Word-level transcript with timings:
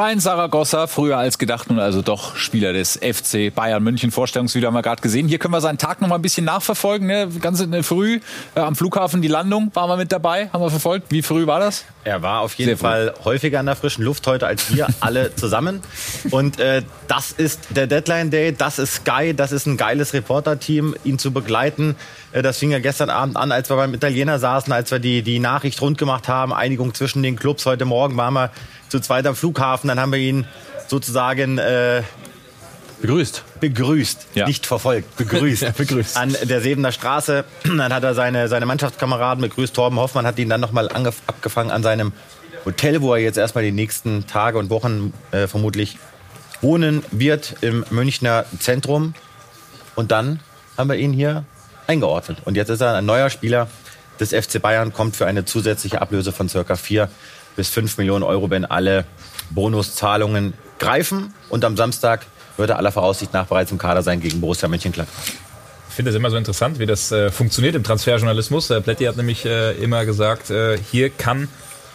Brian 0.00 0.18
Saragossa, 0.18 0.86
früher 0.86 1.18
als 1.18 1.36
gedacht, 1.36 1.68
nun 1.68 1.78
also 1.78 2.00
doch 2.00 2.34
Spieler 2.34 2.72
des 2.72 2.96
FC 2.96 3.54
Bayern 3.54 3.82
München. 3.82 4.10
Vorstellungsvideo 4.10 4.68
haben 4.68 4.74
wir 4.74 4.80
gerade 4.80 5.02
gesehen. 5.02 5.28
Hier 5.28 5.38
können 5.38 5.52
wir 5.52 5.60
seinen 5.60 5.76
Tag 5.76 6.00
noch 6.00 6.08
mal 6.08 6.14
ein 6.14 6.22
bisschen 6.22 6.46
nachverfolgen. 6.46 7.06
Ne? 7.06 7.28
Ganz 7.38 7.62
früh 7.82 8.20
äh, 8.54 8.60
am 8.60 8.76
Flughafen 8.76 9.20
die 9.20 9.28
Landung 9.28 9.70
waren 9.74 9.90
wir 9.90 9.98
mit 9.98 10.10
dabei, 10.10 10.48
haben 10.54 10.62
wir 10.62 10.70
verfolgt. 10.70 11.08
Wie 11.10 11.20
früh 11.20 11.46
war 11.46 11.60
das? 11.60 11.84
Er 12.02 12.22
war 12.22 12.40
auf 12.40 12.54
jeden 12.54 12.78
Fall 12.78 13.12
häufiger 13.24 13.60
in 13.60 13.66
der 13.66 13.76
frischen 13.76 14.02
Luft 14.02 14.26
heute 14.26 14.46
als 14.46 14.74
wir 14.74 14.88
alle 15.00 15.34
zusammen. 15.34 15.82
Und 16.30 16.58
äh, 16.58 16.80
das 17.06 17.32
ist 17.32 17.60
der 17.68 17.86
Deadline 17.86 18.30
Day, 18.30 18.54
das 18.56 18.78
ist 18.78 18.94
Sky, 18.94 19.34
das 19.36 19.52
ist 19.52 19.66
ein 19.66 19.76
geiles 19.76 20.14
Reporter-Team, 20.14 20.96
ihn 21.04 21.18
zu 21.18 21.30
begleiten. 21.30 21.94
Äh, 22.32 22.42
das 22.42 22.58
fing 22.58 22.70
ja 22.70 22.78
gestern 22.78 23.10
Abend 23.10 23.36
an, 23.36 23.52
als 23.52 23.70
wir 23.70 23.76
beim 23.76 23.94
Italiener 23.94 24.38
saßen, 24.38 24.72
als 24.72 24.90
wir 24.90 24.98
die, 24.98 25.22
die 25.22 25.38
Nachricht 25.38 25.80
rund 25.80 25.98
gemacht 25.98 26.28
haben, 26.28 26.52
Einigung 26.52 26.94
zwischen 26.94 27.22
den 27.22 27.36
Clubs. 27.36 27.66
Heute 27.66 27.84
Morgen 27.84 28.16
waren 28.16 28.34
wir 28.34 28.50
zu 28.88 29.00
zweit 29.00 29.26
am 29.26 29.34
Flughafen. 29.34 29.88
Dann 29.88 30.00
haben 30.00 30.12
wir 30.12 30.18
ihn 30.18 30.46
sozusagen 30.88 31.58
äh, 31.58 32.02
begrüßt. 33.00 33.44
Begrüßt, 33.60 34.26
ja. 34.34 34.46
nicht 34.46 34.66
verfolgt, 34.66 35.16
begrüßt. 35.16 35.62
ja, 35.62 35.70
begrüßt. 35.70 36.16
An 36.16 36.36
der 36.42 36.60
Sebener 36.60 36.92
Straße. 36.92 37.44
Dann 37.64 37.92
hat 37.92 38.02
er 38.02 38.14
seine, 38.14 38.48
seine 38.48 38.66
Mannschaftskameraden 38.66 39.42
begrüßt. 39.42 39.74
Torben 39.74 39.98
Hoffmann 39.98 40.26
hat 40.26 40.38
ihn 40.38 40.48
dann 40.48 40.60
nochmal 40.60 40.88
abgefangen 40.88 41.70
an 41.70 41.82
seinem 41.82 42.12
Hotel, 42.64 43.00
wo 43.00 43.14
er 43.14 43.20
jetzt 43.20 43.38
erstmal 43.38 43.64
die 43.64 43.72
nächsten 43.72 44.26
Tage 44.26 44.58
und 44.58 44.70
Wochen 44.70 45.14
äh, 45.30 45.46
vermutlich 45.46 45.98
wohnen 46.60 47.02
wird 47.10 47.56
im 47.62 47.84
Münchner 47.90 48.44
Zentrum. 48.58 49.14
Und 49.94 50.10
dann 50.10 50.40
haben 50.76 50.90
wir 50.90 50.96
ihn 50.96 51.12
hier 51.12 51.44
eingeordnet. 51.90 52.38
Und 52.44 52.56
jetzt 52.56 52.68
ist 52.68 52.80
er 52.80 52.94
ein 52.94 53.04
neuer 53.04 53.30
Spieler 53.30 53.66
des 54.20 54.30
FC 54.30 54.62
Bayern, 54.62 54.92
kommt 54.92 55.16
für 55.16 55.26
eine 55.26 55.44
zusätzliche 55.44 56.00
Ablöse 56.00 56.32
von 56.32 56.48
circa 56.48 56.76
4 56.76 57.08
bis 57.56 57.68
5 57.68 57.98
Millionen 57.98 58.22
Euro, 58.22 58.48
wenn 58.48 58.64
alle 58.64 59.04
Bonuszahlungen 59.50 60.54
greifen. 60.78 61.34
Und 61.48 61.64
am 61.64 61.76
Samstag 61.76 62.26
wird 62.56 62.70
er 62.70 62.78
aller 62.78 62.92
Voraussicht 62.92 63.32
nach 63.32 63.46
bereits 63.46 63.72
im 63.72 63.78
Kader 63.78 64.02
sein 64.02 64.20
gegen 64.20 64.40
Borussia 64.40 64.68
Mönchengladbach. 64.68 65.22
Ich 65.88 65.94
finde 65.96 66.10
es 66.12 66.16
immer 66.16 66.30
so 66.30 66.36
interessant, 66.36 66.78
wie 66.78 66.86
das 66.86 67.10
äh, 67.10 67.30
funktioniert 67.30 67.74
im 67.74 67.82
Transferjournalismus. 67.82 68.70
Äh, 68.70 68.80
Pletti 68.80 69.04
hat 69.04 69.16
nämlich 69.16 69.44
äh, 69.44 69.72
immer 69.72 70.04
gesagt, 70.04 70.50
äh, 70.50 70.78
hier 70.78 71.10
kann 71.10 71.48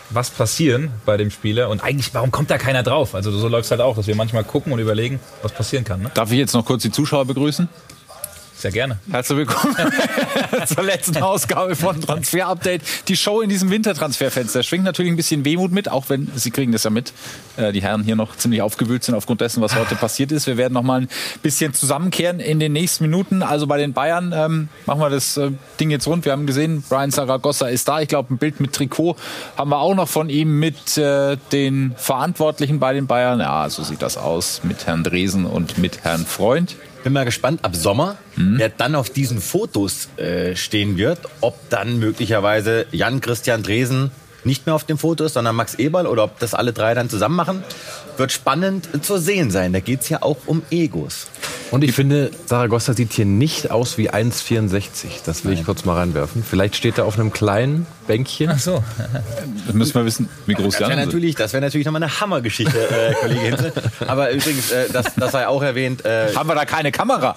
was 0.09 0.29
passieren 0.29 0.91
bei 1.05 1.17
dem 1.17 1.31
Spieler 1.31 1.69
und 1.69 1.83
eigentlich, 1.83 2.13
warum 2.13 2.29
kommt 2.29 2.51
da 2.51 2.59
keiner 2.59 2.83
drauf? 2.83 3.15
Also 3.15 3.31
so 3.31 3.47
läuft 3.47 3.65
es 3.65 3.71
halt 3.71 3.81
auch, 3.81 3.95
dass 3.95 4.05
wir 4.05 4.15
manchmal 4.15 4.43
gucken 4.43 4.71
und 4.71 4.79
überlegen, 4.79 5.19
was 5.41 5.51
passieren 5.51 5.83
kann. 5.83 6.01
Ne? 6.03 6.11
Darf 6.13 6.31
ich 6.31 6.37
jetzt 6.37 6.53
noch 6.53 6.63
kurz 6.63 6.83
die 6.83 6.91
Zuschauer 6.91 7.25
begrüßen? 7.25 7.67
Sehr 8.57 8.71
gerne. 8.71 8.99
Herzlich 9.11 9.39
willkommen 9.39 9.75
zur 10.65 10.83
letzten 10.83 11.17
Ausgabe 11.17 11.75
von 11.75 11.99
Transfer 11.99 12.47
Update. 12.47 12.81
Die 13.09 13.17
Show 13.17 13.41
in 13.41 13.49
diesem 13.49 13.69
Wintertransferfenster 13.69 14.63
schwingt 14.63 14.85
natürlich 14.85 15.11
ein 15.11 15.17
bisschen 15.17 15.43
Wehmut 15.43 15.73
mit, 15.73 15.91
auch 15.91 16.07
wenn 16.07 16.31
Sie 16.35 16.51
kriegen 16.51 16.71
das 16.71 16.85
ja 16.85 16.89
mit. 16.89 17.11
Äh, 17.57 17.73
die 17.73 17.81
Herren 17.81 18.03
hier 18.03 18.15
noch 18.15 18.37
ziemlich 18.37 18.61
aufgewühlt 18.61 19.03
sind 19.03 19.13
aufgrund 19.13 19.41
dessen, 19.41 19.61
was 19.61 19.75
heute 19.75 19.95
passiert 19.95 20.31
ist. 20.31 20.47
Wir 20.47 20.55
werden 20.55 20.73
noch 20.73 20.83
mal 20.83 21.01
ein 21.01 21.09
bisschen 21.43 21.73
zusammenkehren 21.73 22.39
in 22.39 22.61
den 22.61 22.71
nächsten 22.71 23.03
Minuten. 23.03 23.43
Also 23.43 23.67
bei 23.67 23.77
den 23.77 23.91
Bayern 23.91 24.33
ähm, 24.33 24.69
machen 24.85 25.01
wir 25.01 25.09
das 25.09 25.35
äh, 25.35 25.51
Ding 25.81 25.91
jetzt 25.91 26.07
rund. 26.07 26.23
Wir 26.23 26.31
haben 26.31 26.47
gesehen, 26.47 26.81
Brian 26.87 27.11
Saragossa 27.11 27.67
ist 27.67 27.89
da. 27.89 27.99
Ich 27.99 28.07
glaube, 28.07 28.33
ein 28.33 28.37
Bild 28.37 28.61
mit 28.61 28.71
Trikot 28.71 29.17
haben 29.57 29.69
wir 29.69 29.79
auch 29.79 29.95
noch 29.95 30.07
von 30.07 30.29
ihm 30.29 30.59
mit 30.59 30.97
äh, 30.97 31.35
den 31.51 31.93
Verantwortlichen 31.97 32.79
bei 32.79 32.93
den 32.93 33.05
Bayern. 33.05 33.41
Ja, 33.41 33.69
so 33.69 33.83
sieht 33.83 34.01
das 34.01 34.15
aus 34.15 34.61
mit 34.63 34.87
Herrn 34.87 35.03
Dresen 35.03 35.45
und 35.45 35.77
mit 35.77 36.05
Herrn 36.05 36.25
Freund 36.25 36.77
bin 37.05 37.13
mal 37.13 37.23
gespannt, 37.23 37.63
ab 37.63 37.75
Sommer, 37.75 38.17
mhm. 38.35 38.57
wer 38.57 38.69
dann 38.69 38.95
auf 38.95 39.11
diesen 39.11 39.39
Fotos 39.39 40.09
äh, 40.17 40.55
stehen 40.55 40.97
wird, 40.97 41.19
ob 41.39 41.69
dann 41.69 41.99
möglicherweise 41.99 42.87
Jan 42.91 43.21
Christian 43.21 43.61
Dresen 43.61 44.09
nicht 44.43 44.65
mehr 44.65 44.73
auf 44.73 44.85
dem 44.85 44.97
Foto 44.97 45.23
ist, 45.23 45.33
sondern 45.33 45.55
Max 45.55 45.75
Eberl 45.75 46.07
oder 46.07 46.23
ob 46.23 46.39
das 46.39 46.55
alle 46.55 46.73
drei 46.73 46.95
dann 46.95 47.07
zusammen 47.07 47.35
machen, 47.35 47.63
wird 48.17 48.31
spannend 48.31 48.89
zu 49.03 49.17
sehen 49.17 49.51
sein. 49.51 49.73
Da 49.73 49.79
geht 49.79 50.01
es 50.01 50.09
ja 50.09 50.21
auch 50.21 50.37
um 50.45 50.61
Egos. 50.71 51.27
Und 51.71 51.83
ich 51.83 51.93
finde, 51.93 52.31
Saragossa 52.45 52.93
sieht 52.93 53.13
hier 53.13 53.25
nicht 53.25 53.71
aus 53.71 53.97
wie 53.97 54.09
1,64. 54.11 55.23
Das 55.25 55.43
will 55.43 55.51
Nein. 55.51 55.59
ich 55.59 55.65
kurz 55.65 55.85
mal 55.85 55.95
reinwerfen. 55.95 56.43
Vielleicht 56.43 56.75
steht 56.75 56.97
er 56.97 57.05
auf 57.05 57.17
einem 57.19 57.31
kleinen 57.33 57.87
Bänkchen. 58.07 58.49
Ach 58.51 58.59
so. 58.59 58.83
Dann 59.67 59.77
müssen 59.77 59.95
wir 59.95 60.05
wissen, 60.05 60.29
wie 60.45 60.53
groß 60.53 60.77
das 60.77 60.89
wäre 60.89 60.95
natürlich, 61.05 61.35
Das 61.35 61.53
wäre 61.53 61.61
natürlich 61.61 61.85
nochmal 61.85 62.03
eine 62.03 62.19
Hammergeschichte, 62.21 62.77
äh, 62.77 63.13
Kollege 63.15 63.41
Hinze. 63.41 63.73
Aber 64.07 64.31
übrigens, 64.31 64.71
äh, 64.71 64.89
das, 64.91 65.15
das 65.15 65.31
sei 65.31 65.47
auch 65.47 65.63
erwähnt. 65.63 66.05
Äh, 66.05 66.33
Haben 66.35 66.49
wir 66.49 66.55
da 66.55 66.65
keine 66.65 66.91
Kamera? 66.91 67.35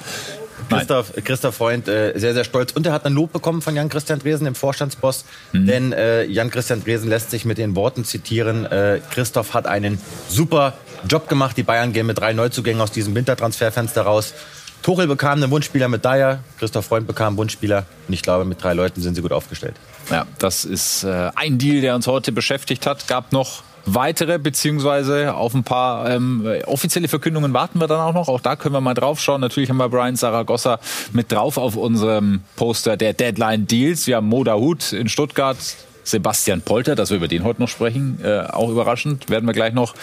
Christoph, 0.69 1.13
Christoph 1.25 1.55
Freund 1.55 1.89
äh, 1.89 2.19
sehr, 2.19 2.35
sehr 2.35 2.45
stolz. 2.45 2.73
Und 2.73 2.87
er 2.87 2.93
hat 2.93 3.05
ein 3.05 3.13
Lob 3.13 3.33
bekommen 3.33 3.63
von 3.63 3.75
Jan-Christian 3.75 4.19
Dresen, 4.19 4.45
dem 4.45 4.55
Vorstandsboss. 4.55 5.25
Mhm. 5.53 5.67
Denn 5.67 5.93
äh, 5.93 6.25
Jan-Christian 6.25 6.85
Dresen 6.85 7.09
lässt 7.09 7.31
sich 7.31 7.45
mit 7.45 7.59
den 7.59 7.75
Worten 7.77 8.05
zitieren, 8.05 8.67
äh, 8.67 9.01
Christoph 9.11 9.55
hat 9.55 9.67
einen 9.67 10.01
super 10.29 10.75
Job 11.09 11.29
gemacht. 11.29 11.57
Die 11.57 11.63
Bayern 11.63 11.93
gehen 11.93 12.07
mit 12.07 12.19
drei 12.19 12.33
Neuzugängen 12.33 12.81
aus 12.81 12.91
diesem 12.91 13.15
Wintertransferfenster 13.15 14.03
raus. 14.03 14.35
Tuchel 14.83 15.07
bekam 15.07 15.43
einen 15.43 15.51
Wunschspieler 15.51 15.89
mit 15.89 16.05
Dyer, 16.05 16.41
Christoph 16.59 16.87
Freund 16.87 17.07
bekam 17.07 17.29
einen 17.29 17.37
Wunschspieler. 17.37 17.85
Und 18.07 18.15
ich 18.15 18.23
glaube, 18.23 18.45
mit 18.45 18.63
drei 18.63 18.75
Leuten 18.75 19.01
sind 19.01 19.15
sie 19.15 19.23
gut 19.23 19.33
aufgestellt. 19.33 19.75
Ja, 20.11 20.27
das 20.39 20.65
ist 20.65 21.05
äh, 21.05 21.31
ein 21.35 21.59
Deal, 21.59 21.81
der 21.81 21.95
uns 21.95 22.07
heute 22.07 22.33
beschäftigt 22.33 22.87
hat. 22.87 23.09
Gab 23.09 23.33
noch 23.33 23.63
weitere, 23.95 24.39
beziehungsweise 24.39 25.35
auf 25.35 25.55
ein 25.55 25.65
paar 25.65 26.11
ähm, 26.11 26.47
offizielle 26.67 27.09
Verkündungen 27.09 27.53
warten 27.53 27.81
wir 27.81 27.87
dann 27.87 28.01
auch 28.01 28.15
noch. 28.15 28.29
Auch 28.29 28.41
da 28.41 28.57
können 28.57 28.75
wir 28.75 28.81
mal 28.81 28.95
drauf 28.95 29.21
schauen. 29.21 29.41
Natürlich 29.41 29.71
haben 29.71 29.79
wir 29.79 29.89
Brian 29.89 30.17
Saragossa 30.17 30.79
mit 31.13 31.33
drauf 31.33 31.59
auf 31.59 31.77
unserem 31.77 32.43
Poster 32.57 32.97
der 32.97 33.13
Deadline 33.13 33.67
Deals. 33.67 34.07
Wir 34.07 34.17
haben 34.17 34.29
Moda 34.29 34.55
Hut 34.55 34.93
in 34.93 35.09
Stuttgart, 35.09 35.57
Sebastian 36.05 36.63
Polter, 36.63 36.95
dass 36.95 37.11
wir 37.11 37.19
über 37.19 37.29
den 37.29 37.45
heute 37.45 37.61
noch 37.61 37.69
sprechen, 37.69 38.21
äh, 38.23 38.41
auch 38.41 38.71
überraschend, 38.71 39.29
werden 39.29 39.47
wir 39.47 39.53
gleich 39.53 39.75
noch 39.75 39.95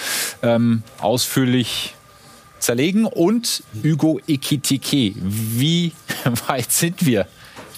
ähm, 0.44 0.84
ausführlich 1.00 1.96
zerlegen. 2.60 3.06
Und 3.06 3.64
Hugo 3.84 4.20
Ekitike. 4.28 5.14
Wie 5.16 5.94
weit 6.48 6.72
sind 6.72 7.06
wir? 7.06 7.28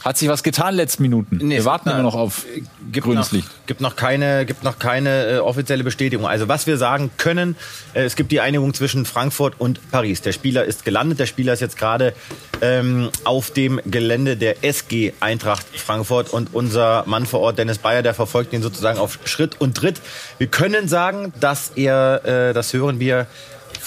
Hat 0.07 0.15
sich 0.15 0.29
was 0.29 0.41
getan 0.41 0.73
letzten 0.73 1.03
Minuten? 1.03 1.37
Nee, 1.41 1.57
Wir 1.57 1.65
warten 1.65 1.89
immer 1.89 2.01
noch 2.01 2.15
auf 2.15 2.45
gibt 2.93 3.05
grünes 3.05 3.25
noch, 3.25 3.31
Licht. 3.33 3.49
Gibt 3.65 3.81
noch 3.81 3.97
keine, 3.97 4.45
gibt 4.45 4.63
noch 4.63 4.79
keine 4.79 5.27
äh, 5.27 5.37
offizielle 5.39 5.83
Bestätigung. 5.83 6.25
Also 6.25 6.47
was 6.47 6.65
wir 6.65 6.77
sagen 6.77 7.11
können, 7.17 7.57
äh, 7.93 8.05
es 8.05 8.15
gibt 8.15 8.31
die 8.31 8.39
Einigung 8.39 8.73
zwischen 8.73 9.03
Frankfurt 9.03 9.55
und 9.59 9.91
Paris. 9.91 10.21
Der 10.21 10.31
Spieler 10.31 10.63
ist 10.63 10.85
gelandet. 10.85 11.19
Der 11.19 11.25
Spieler 11.25 11.51
ist 11.51 11.59
jetzt 11.59 11.75
gerade 11.75 12.13
ähm, 12.61 13.09
auf 13.25 13.51
dem 13.51 13.81
Gelände 13.83 14.37
der 14.37 14.63
SG 14.63 15.11
Eintracht 15.19 15.65
Frankfurt 15.75 16.29
und 16.29 16.53
unser 16.53 17.03
Mann 17.05 17.25
vor 17.25 17.41
Ort, 17.41 17.57
Dennis 17.57 17.79
Bayer, 17.79 18.01
der 18.01 18.13
verfolgt 18.13 18.53
ihn 18.53 18.61
sozusagen 18.61 18.99
auf 18.99 19.19
Schritt 19.25 19.59
und 19.59 19.75
Tritt. 19.75 19.99
Wir 20.37 20.47
können 20.47 20.87
sagen, 20.87 21.33
dass 21.41 21.73
er, 21.75 22.23
äh, 22.23 22.53
das 22.53 22.71
hören 22.71 23.01
wir, 23.01 23.27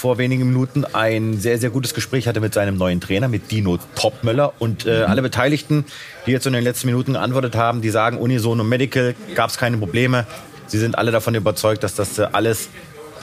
vor 0.01 0.17
wenigen 0.17 0.47
Minuten 0.47 0.83
ein 0.83 1.37
sehr, 1.37 1.59
sehr 1.59 1.69
gutes 1.69 1.93
Gespräch 1.93 2.27
hatte 2.27 2.39
mit 2.39 2.55
seinem 2.55 2.75
neuen 2.75 2.99
Trainer, 2.99 3.27
mit 3.27 3.51
Dino 3.51 3.77
Topmöller. 3.93 4.53
Und 4.57 4.87
äh, 4.87 5.01
mhm. 5.01 5.11
alle 5.11 5.21
Beteiligten, 5.21 5.85
die 6.25 6.31
jetzt 6.31 6.47
in 6.47 6.53
den 6.53 6.63
letzten 6.63 6.87
Minuten 6.87 7.13
geantwortet 7.13 7.55
haben, 7.55 7.83
die 7.83 7.91
sagen, 7.91 8.17
Unisono 8.17 8.63
Medical 8.63 9.13
gab 9.35 9.51
es 9.51 9.59
keine 9.59 9.77
Probleme. 9.77 10.25
Sie 10.65 10.79
sind 10.79 10.97
alle 10.97 11.11
davon 11.11 11.35
überzeugt, 11.35 11.83
dass 11.83 11.93
das 11.93 12.17
äh, 12.17 12.27
alles 12.31 12.69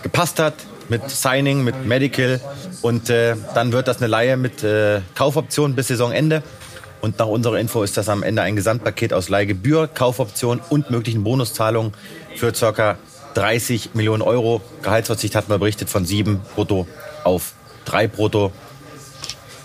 gepasst 0.05 0.39
hat 0.39 0.55
mit 0.89 1.11
Signing, 1.11 1.65
mit 1.65 1.84
Medical. 1.84 2.41
Und 2.81 3.10
äh, 3.10 3.34
dann 3.56 3.72
wird 3.72 3.89
das 3.89 3.97
eine 3.97 4.06
Laie 4.06 4.37
mit 4.37 4.62
äh, 4.62 5.00
Kaufoption 5.16 5.75
bis 5.75 5.89
Saisonende. 5.89 6.45
Und 7.00 7.19
nach 7.19 7.27
unserer 7.27 7.59
Info 7.59 7.83
ist 7.83 7.97
das 7.97 8.09
am 8.09 8.22
Ende 8.22 8.43
ein 8.43 8.55
Gesamtpaket 8.55 9.12
aus 9.12 9.28
Leihgebühr, 9.28 9.89
Kaufoption 9.89 10.60
und 10.69 10.93
möglichen 10.93 11.25
Bonuszahlungen 11.25 11.93
für 12.36 12.53
ca. 12.53 12.98
30 13.39 13.95
Millionen 13.95 14.23
Euro. 14.23 14.61
Gehaltsverzicht 14.83 15.37
hatten 15.37 15.49
wir 15.49 15.59
berichtet 15.59 15.89
von 15.89 16.05
7 16.05 16.41
brutto 16.57 16.89
auf 17.23 17.53
3 17.85 18.09
brutto 18.09 18.53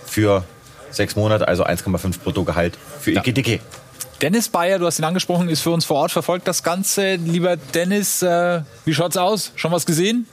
für 0.05 0.43
sechs 0.91 1.15
Monate, 1.15 1.47
also 1.47 1.65
1,5 1.65 2.19
brutto 2.19 2.43
Gehalt 2.43 2.77
für 2.99 3.13
ja. 3.13 3.23
Ike 3.25 3.59
Dennis 4.21 4.47
Bayer, 4.47 4.77
du 4.77 4.85
hast 4.85 4.99
ihn 4.99 5.05
angesprochen, 5.05 5.49
ist 5.49 5.61
für 5.61 5.71
uns 5.71 5.85
vor 5.85 5.97
Ort, 5.97 6.11
verfolgt 6.11 6.47
das 6.47 6.61
Ganze. 6.61 7.15
Lieber 7.15 7.57
Dennis, 7.57 8.21
äh, 8.21 8.61
wie 8.85 8.93
schaut's 8.93 9.17
aus? 9.17 9.51
Schon 9.55 9.71
was 9.71 9.87
gesehen? 9.87 10.27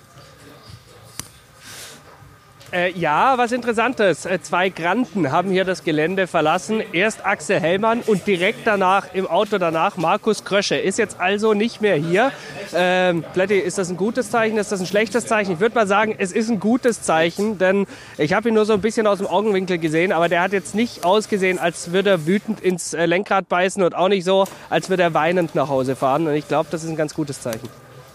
Äh, 2.72 2.92
ja, 2.92 3.36
was 3.36 3.50
Interessantes. 3.50 4.26
Äh, 4.26 4.40
zwei 4.42 4.68
Granten 4.68 5.32
haben 5.32 5.50
hier 5.50 5.64
das 5.64 5.82
Gelände 5.82 6.28
verlassen. 6.28 6.80
Erst 6.92 7.26
Axel 7.26 7.58
Hellmann 7.58 8.00
und 8.06 8.28
direkt 8.28 8.64
danach, 8.64 9.12
im 9.12 9.26
Auto 9.26 9.58
danach, 9.58 9.96
Markus 9.96 10.44
Krösche. 10.44 10.76
Ist 10.76 10.96
jetzt 10.96 11.18
also 11.18 11.52
nicht 11.52 11.80
mehr 11.80 11.96
hier. 11.96 12.30
Ähm, 12.72 13.24
ist 13.48 13.78
das 13.78 13.90
ein 13.90 13.96
gutes 13.96 14.30
Zeichen? 14.30 14.56
Ist 14.56 14.70
das 14.70 14.78
ein 14.78 14.86
schlechtes 14.86 15.26
Zeichen? 15.26 15.54
Ich 15.54 15.60
würde 15.60 15.74
mal 15.74 15.88
sagen, 15.88 16.14
es 16.16 16.30
ist 16.30 16.48
ein 16.48 16.60
gutes 16.60 17.02
Zeichen, 17.02 17.58
denn 17.58 17.86
ich 18.18 18.34
habe 18.34 18.50
ihn 18.50 18.54
nur 18.54 18.66
so 18.66 18.72
ein 18.72 18.80
bisschen 18.80 19.08
aus 19.08 19.18
dem 19.18 19.26
Augenwinkel 19.26 19.78
gesehen, 19.78 20.12
aber 20.12 20.28
der 20.28 20.40
hat 20.40 20.52
jetzt 20.52 20.76
nicht 20.76 21.04
ausgesehen, 21.04 21.58
als 21.58 21.90
würde 21.90 22.10
er 22.10 22.26
wütend 22.26 22.60
ins 22.60 22.94
äh, 22.94 23.04
Lenkrad 23.06 23.48
beißen 23.48 23.82
und 23.82 23.96
auch 23.96 24.08
nicht 24.08 24.24
so, 24.24 24.44
als 24.68 24.88
würde 24.88 25.02
er 25.02 25.14
weinend 25.14 25.56
nach 25.56 25.68
Hause 25.68 25.96
fahren. 25.96 26.28
Und 26.28 26.34
ich 26.34 26.46
glaube, 26.46 26.68
das 26.70 26.84
ist 26.84 26.90
ein 26.90 26.96
ganz 26.96 27.14
gutes 27.14 27.40
Zeichen. 27.40 27.68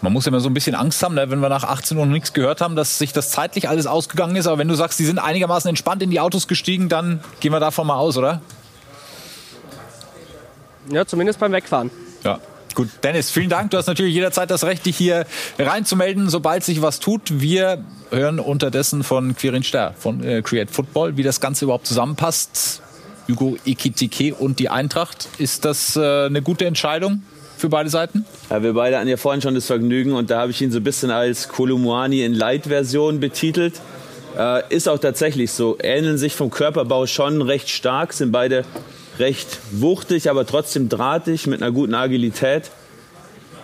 Man 0.05 0.13
muss 0.13 0.27
immer 0.27 0.39
so 0.39 0.49
ein 0.49 0.53
bisschen 0.53 0.75
Angst 0.75 1.01
haben, 1.01 1.15
ne, 1.15 1.31
wenn 1.31 1.39
wir 1.39 1.49
nach 1.49 1.63
18 1.63 1.97
Uhr 1.97 2.05
noch 2.05 2.13
nichts 2.13 2.31
gehört 2.31 2.61
haben, 2.61 2.75
dass 2.75 2.99
sich 2.99 3.11
das 3.11 3.31
zeitlich 3.31 3.67
alles 3.69 3.87
ausgegangen 3.87 4.35
ist. 4.35 4.45
Aber 4.45 4.59
wenn 4.59 4.67
du 4.67 4.75
sagst, 4.75 4.99
die 4.99 5.03
sind 5.03 5.17
einigermaßen 5.17 5.67
entspannt 5.67 6.03
in 6.03 6.11
die 6.11 6.19
Autos 6.19 6.47
gestiegen, 6.47 6.89
dann 6.89 7.21
gehen 7.39 7.51
wir 7.51 7.59
davon 7.59 7.87
mal 7.87 7.95
aus, 7.95 8.15
oder? 8.15 8.39
Ja, 10.91 11.07
zumindest 11.07 11.39
beim 11.39 11.51
Wegfahren. 11.51 11.89
Ja. 12.23 12.39
Gut, 12.75 12.89
Dennis, 13.01 13.31
vielen 13.31 13.49
Dank. 13.49 13.71
Du 13.71 13.77
hast 13.77 13.87
natürlich 13.87 14.13
jederzeit 14.13 14.51
das 14.51 14.63
Recht, 14.63 14.85
dich 14.85 14.95
hier 14.95 15.25
reinzumelden, 15.57 16.29
sobald 16.29 16.63
sich 16.63 16.83
was 16.83 16.99
tut. 16.99 17.41
Wir 17.41 17.83
hören 18.11 18.39
unterdessen 18.39 19.01
von 19.01 19.35
Quirin 19.35 19.63
Ster 19.63 19.95
von 19.97 20.23
äh, 20.23 20.43
Create 20.43 20.69
Football, 20.69 21.17
wie 21.17 21.23
das 21.23 21.41
Ganze 21.41 21.65
überhaupt 21.65 21.87
zusammenpasst. 21.87 22.83
Hugo 23.27 23.57
Ekitike 23.65 24.35
und 24.35 24.59
die 24.59 24.69
Eintracht. 24.69 25.29
Ist 25.39 25.65
das 25.65 25.95
äh, 25.95 26.25
eine 26.27 26.43
gute 26.43 26.67
Entscheidung 26.67 27.23
für 27.57 27.69
beide 27.69 27.89
Seiten? 27.89 28.25
Ja, 28.49 28.61
wir 28.61 28.73
beide 28.73 28.97
hatten 28.97 29.07
ja 29.07 29.17
vorhin 29.17 29.41
schon 29.41 29.55
das 29.55 29.67
Vergnügen 29.67 30.13
und 30.13 30.29
da 30.29 30.41
habe 30.41 30.51
ich 30.51 30.61
ihn 30.61 30.71
so 30.71 30.79
ein 30.79 30.83
bisschen 30.83 31.11
als 31.11 31.47
Kolumuani 31.47 32.23
in 32.23 32.33
Light-Version 32.33 33.19
betitelt. 33.19 33.75
Äh, 34.37 34.73
ist 34.73 34.89
auch 34.89 34.99
tatsächlich 34.99 35.51
so. 35.51 35.77
Ähneln 35.81 36.17
sich 36.17 36.35
vom 36.35 36.49
Körperbau 36.49 37.07
schon 37.07 37.41
recht 37.41 37.69
stark, 37.69 38.13
sind 38.13 38.31
beide 38.31 38.65
recht 39.19 39.59
wuchtig, 39.71 40.29
aber 40.29 40.45
trotzdem 40.45 40.89
drahtig 40.89 41.47
mit 41.47 41.61
einer 41.61 41.71
guten 41.71 41.93
Agilität. 41.93 42.71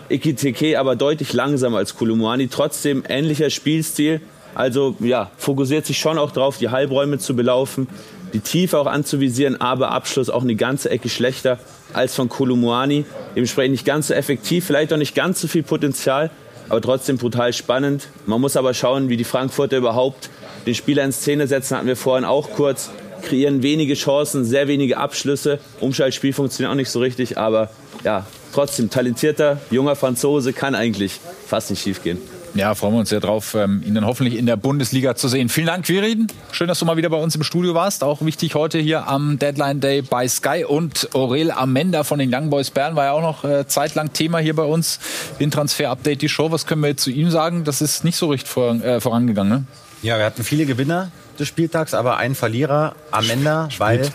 Ikiteke 0.10 0.80
aber 0.80 0.96
deutlich 0.96 1.34
langsamer 1.34 1.78
als 1.78 1.96
Kolumuani, 1.96 2.48
trotzdem 2.48 3.04
ähnlicher 3.08 3.50
Spielstil. 3.50 4.22
Also 4.56 4.96
ja, 5.00 5.32
fokussiert 5.38 5.86
sich 5.86 5.98
schon 5.98 6.18
auch 6.18 6.32
darauf, 6.32 6.58
die 6.58 6.70
Halbräume 6.70 7.18
zu 7.18 7.36
belaufen, 7.36 7.88
die 8.34 8.42
Tiefe 8.42 8.78
auch 8.78 8.88
anzuvisieren, 8.88 9.60
aber 9.60 9.92
Abschluss 9.92 10.30
auch 10.30 10.44
eine 10.44 10.56
ganze 10.56 10.90
Ecke 10.90 11.10
schlechter 11.10 11.60
als 11.94 12.16
von 12.16 12.30
Kolumuani. 12.30 13.06
Dementsprechend 13.36 13.72
nicht 13.72 13.86
ganz 13.86 14.08
so 14.08 14.14
effektiv, 14.14 14.66
vielleicht 14.66 14.94
auch 14.94 14.98
nicht 14.98 15.16
ganz 15.16 15.42
so 15.42 15.48
viel 15.48 15.64
Potenzial, 15.64 16.30
aber 16.70 16.82
trotzdem 16.82 17.18
brutal 17.18 17.54
spannend. 17.54 18.08
Man 18.26 18.42
muss 18.42 18.58
aber 18.58 18.74
schauen, 18.74 19.10
wie 19.10 19.18
die 19.18 19.24
Frankfurter 19.24 19.78
überhaupt 19.78 20.30
den 20.66 20.76
Spieler 20.76 21.04
in 21.04 21.12
Szene 21.12 21.48
setzen, 21.48 21.78
hatten 21.78 21.88
wir 21.88 21.96
vorhin 21.96 22.26
auch 22.26 22.52
kurz. 22.52 22.92
Kreieren 23.22 23.62
wenige 23.62 23.94
Chancen, 23.94 24.46
sehr 24.46 24.68
wenige 24.68 24.98
Abschlüsse. 24.98 25.60
Umschaltspiel 25.80 26.34
funktioniert 26.34 26.72
auch 26.72 26.76
nicht 26.76 26.90
so 26.90 27.00
richtig, 27.00 27.38
aber 27.38 27.70
ja, 28.04 28.26
trotzdem 28.54 28.90
talentierter, 28.90 29.60
junger 29.70 29.96
Franzose 29.96 30.54
kann 30.54 30.74
eigentlich 30.74 31.20
fast 31.46 31.70
nicht 31.70 31.84
schief 31.84 32.02
gehen. 32.04 32.20
Ja, 32.54 32.76
freuen 32.76 32.94
wir 32.94 33.00
uns 33.00 33.10
sehr 33.10 33.22
drauf, 33.22 33.56
ähm, 33.56 33.82
ihn 33.86 33.96
dann 33.96 34.06
hoffentlich 34.06 34.38
in 34.38 34.46
der 34.46 34.58
Bundesliga 34.58 35.16
zu 35.16 35.30
sehen. 35.30 35.48
Vielen 35.48 35.68
Dank, 35.68 35.86
Quirin. 35.86 36.28
Schön, 36.52 36.68
dass 36.68 36.80
du 36.80 36.86
mal 36.86 36.98
wieder 36.98 37.10
bei 37.10 37.18
uns 37.18 37.34
im 37.36 37.44
Studio 37.44 37.74
warst. 37.74 38.04
Auch 38.04 38.26
wichtig 38.26 38.56
heute 38.56 38.78
hier 38.78 39.08
am 39.08 39.40
Deadline 39.40 39.80
Day 39.80 40.02
bei 40.02 40.28
Sky. 40.28 40.66
Und 40.68 41.10
Aurel 41.14 41.52
Amenda 41.52 42.04
von 42.04 42.20
den 42.20 42.34
Young 42.34 42.50
Boys 42.50 42.70
Bern 42.70 42.98
war 42.98 43.06
ja 43.06 43.12
auch 43.14 43.22
noch 43.22 43.46
äh, 43.46 43.68
zeitlang 43.68 44.12
Thema 44.12 44.40
hier 44.40 44.56
bei 44.56 44.66
uns 44.66 45.00
in 45.40 45.50
Transfer 45.50 45.90
Update 45.90 46.22
die 46.22 46.30
Show. 46.30 46.52
Was 46.52 46.66
können 46.66 46.82
wir 46.82 46.90
jetzt 46.90 47.04
zu 47.04 47.10
ihm 47.10 47.32
sagen? 47.32 47.64
Das 47.64 47.82
ist 47.82 48.04
nicht 48.04 48.18
so 48.18 48.28
richtig 48.28 48.56
äh, 48.58 49.00
vorangegangen, 49.00 49.50
ne? 49.50 49.64
Ja, 50.02 50.18
wir 50.18 50.26
hatten 50.26 50.44
viele 50.44 50.66
Gewinner 50.66 51.12
des 51.42 51.50
Spieltags, 51.50 51.94
aber 51.94 52.18
einen 52.18 52.36
Verlierer, 52.36 52.96
Amenda, 53.12 53.68
weil 53.78 54.10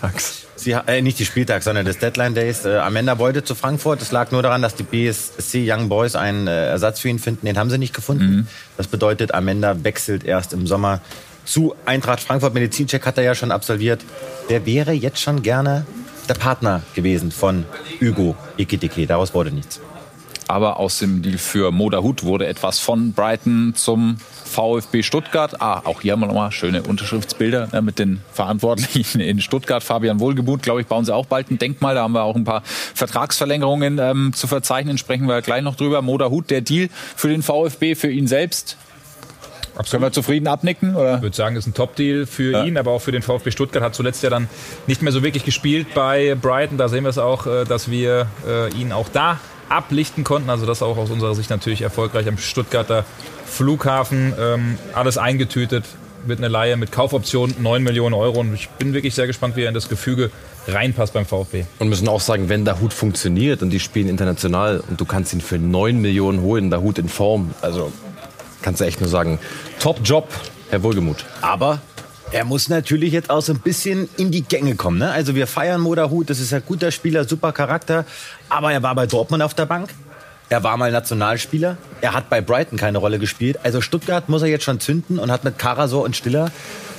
sie 0.55 0.71
äh, 0.71 1.01
nicht 1.01 1.19
die 1.19 1.25
Spieltags, 1.25 1.65
sondern 1.65 1.85
des 1.85 1.99
Deadline 1.99 2.33
Days. 2.33 2.65
Äh, 2.65 2.77
Amenda 2.77 3.19
wollte 3.19 3.43
zu 3.43 3.53
Frankfurt. 3.53 4.01
Es 4.01 4.11
lag 4.11 4.31
nur 4.31 4.41
daran, 4.41 4.61
dass 4.61 4.75
die 4.75 4.83
BSC 4.83 5.71
Young 5.71 5.89
Boys 5.89 6.15
einen 6.15 6.47
äh, 6.47 6.69
Ersatz 6.69 6.99
für 6.99 7.09
ihn 7.09 7.19
finden. 7.19 7.45
Den 7.45 7.57
haben 7.57 7.69
sie 7.69 7.77
nicht 7.77 7.93
gefunden. 7.93 8.25
Mhm. 8.25 8.47
Das 8.77 8.87
bedeutet, 8.87 9.33
Amenda 9.33 9.83
wechselt 9.83 10.23
erst 10.23 10.53
im 10.53 10.65
Sommer 10.65 11.01
zu 11.45 11.75
Eintracht 11.85 12.21
Frankfurt. 12.21 12.53
Medizincheck 12.53 13.05
hat 13.05 13.17
er 13.17 13.23
ja 13.23 13.35
schon 13.35 13.51
absolviert. 13.51 14.01
Der 14.49 14.65
wäre 14.65 14.91
jetzt 14.91 15.19
schon 15.19 15.43
gerne 15.43 15.85
der 16.27 16.33
Partner 16.33 16.81
gewesen 16.95 17.31
von 17.31 17.65
Hugo 18.01 18.35
Ikitike. 18.57 19.05
Daraus 19.05 19.33
wurde 19.33 19.51
nichts. 19.51 19.79
Aber 20.47 20.79
aus 20.79 20.99
dem 20.99 21.21
Deal 21.21 21.37
für 21.37 21.71
Moderhut 21.71 22.23
wurde 22.23 22.47
etwas 22.47 22.79
von 22.79 23.11
Brighton 23.11 23.73
zum 23.75 24.17
VfB 24.45 25.03
Stuttgart. 25.03 25.61
Ah, 25.61 25.81
auch 25.83 26.01
hier 26.01 26.13
haben 26.13 26.21
wir 26.21 26.27
nochmal 26.27 26.51
schöne 26.53 26.83
Unterschriftsbilder 26.83 27.67
ne, 27.73 27.81
mit 27.81 27.99
den 27.99 28.21
Verantwortlichen 28.31 29.19
in 29.19 29.41
Stuttgart. 29.41 29.83
Fabian 29.83 30.21
Wohlgemuth, 30.21 30.63
glaube 30.63 30.81
ich, 30.81 30.87
bauen 30.87 31.03
sie 31.03 31.13
auch 31.13 31.25
bald 31.25 31.51
ein 31.51 31.59
Denkmal. 31.59 31.95
Da 31.95 32.03
haben 32.03 32.13
wir 32.13 32.23
auch 32.23 32.35
ein 32.35 32.45
paar 32.45 32.63
Vertragsverlängerungen 32.63 33.99
ähm, 33.99 34.31
zu 34.33 34.47
verzeichnen. 34.47 34.97
Sprechen 34.97 35.27
wir 35.27 35.41
gleich 35.41 35.63
noch 35.63 35.75
drüber. 35.75 36.01
Moderhut, 36.01 36.49
der 36.49 36.61
Deal 36.61 36.89
für 37.15 37.27
den 37.27 37.43
VfB, 37.43 37.95
für 37.95 38.09
ihn 38.09 38.27
selbst. 38.27 38.77
Absolut. 39.77 39.91
Können 39.91 40.03
wir 40.03 40.11
zufrieden 40.13 40.47
abnicken? 40.47 40.95
Oder? 40.95 41.17
Ich 41.17 41.21
würde 41.21 41.35
sagen, 41.35 41.55
ist 41.55 41.67
ein 41.67 41.73
Top-Deal 41.73 42.25
für 42.25 42.51
ja. 42.51 42.63
ihn, 42.63 42.77
aber 42.77 42.91
auch 42.91 43.01
für 43.01 43.11
den 43.11 43.21
VfB 43.21 43.51
Stuttgart. 43.51 43.83
Hat 43.83 43.93
zuletzt 43.93 44.23
ja 44.23 44.29
dann 44.29 44.47
nicht 44.87 45.03
mehr 45.03 45.11
so 45.11 45.21
wirklich 45.21 45.45
gespielt 45.45 45.87
bei 45.93 46.35
Brighton. 46.35 46.77
Da 46.77 46.87
sehen 46.87 47.03
wir 47.03 47.09
es 47.09 47.19
auch, 47.19 47.45
äh, 47.45 47.65
dass 47.65 47.91
wir 47.91 48.27
äh, 48.47 48.73
ihn 48.73 48.91
auch 48.91 49.09
da 49.09 49.39
ablichten 49.69 50.23
konnten. 50.23 50.49
Also 50.49 50.65
das 50.65 50.81
auch 50.81 50.97
aus 50.97 51.09
unserer 51.09 51.35
Sicht 51.35 51.49
natürlich 51.49 51.81
erfolgreich 51.81 52.27
am 52.27 52.37
Stuttgarter 52.37 53.05
Flughafen. 53.45 54.33
Ähm, 54.39 54.77
alles 54.93 55.17
eingetütet, 55.17 55.85
wird 56.25 56.39
eine 56.39 56.47
Laie 56.47 56.77
mit 56.77 56.91
Kaufoption 56.91 57.53
9 57.59 57.83
Millionen 57.83 58.13
Euro. 58.13 58.39
Und 58.39 58.53
ich 58.53 58.69
bin 58.69 58.93
wirklich 58.93 59.15
sehr 59.15 59.27
gespannt, 59.27 59.55
wie 59.55 59.63
er 59.63 59.69
in 59.69 59.73
das 59.73 59.89
Gefüge 59.89 60.31
reinpasst 60.67 61.13
beim 61.13 61.25
VfB. 61.25 61.65
Und 61.79 61.89
müssen 61.89 62.07
auch 62.07 62.21
sagen, 62.21 62.49
wenn 62.49 62.65
der 62.65 62.79
Hut 62.81 62.93
funktioniert 62.93 63.61
und 63.61 63.69
die 63.69 63.79
spielen 63.79 64.09
international 64.09 64.83
und 64.87 64.99
du 64.99 65.05
kannst 65.05 65.33
ihn 65.33 65.41
für 65.41 65.57
9 65.57 65.99
Millionen 65.99 66.41
holen, 66.41 66.69
der 66.69 66.81
Hut 66.81 66.99
in 66.99 67.09
Form, 67.09 67.51
also 67.61 67.91
kannst 68.61 68.81
du 68.81 68.85
echt 68.85 68.99
nur 68.99 69.09
sagen, 69.09 69.39
Top-Job, 69.79 70.27
Herr 70.69 70.83
Wohlgemuth. 70.83 71.25
Aber 71.41 71.79
er 72.31 72.45
muss 72.45 72.69
natürlich 72.69 73.13
jetzt 73.13 73.29
auch 73.29 73.41
so 73.41 73.53
ein 73.53 73.59
bisschen 73.59 74.09
in 74.17 74.31
die 74.31 74.43
Gänge 74.43 74.75
kommen. 74.75 74.99
Ne? 74.99 75.11
Also 75.11 75.35
wir 75.35 75.47
feiern 75.47 75.81
Moderhut, 75.81 76.29
das 76.29 76.39
ist 76.39 76.53
ein 76.53 76.63
guter 76.65 76.91
Spieler, 76.91 77.23
super 77.25 77.51
Charakter. 77.51 78.05
Aber 78.49 78.71
er 78.71 78.83
war 78.83 78.95
bei 78.95 79.05
Dortmund 79.05 79.43
auf 79.43 79.53
der 79.53 79.65
Bank. 79.65 79.93
Er 80.49 80.63
war 80.63 80.77
mal 80.77 80.91
Nationalspieler. 80.91 81.77
Er 82.01 82.13
hat 82.13 82.29
bei 82.29 82.41
Brighton 82.41 82.77
keine 82.77 82.99
Rolle 82.99 83.19
gespielt. 83.19 83.59
Also 83.63 83.81
Stuttgart 83.81 84.29
muss 84.29 84.41
er 84.41 84.47
jetzt 84.47 84.63
schon 84.63 84.79
zünden 84.79 85.19
und 85.19 85.31
hat 85.31 85.43
mit 85.43 85.57
Karasor 85.57 86.03
und 86.03 86.15
Stiller 86.15 86.51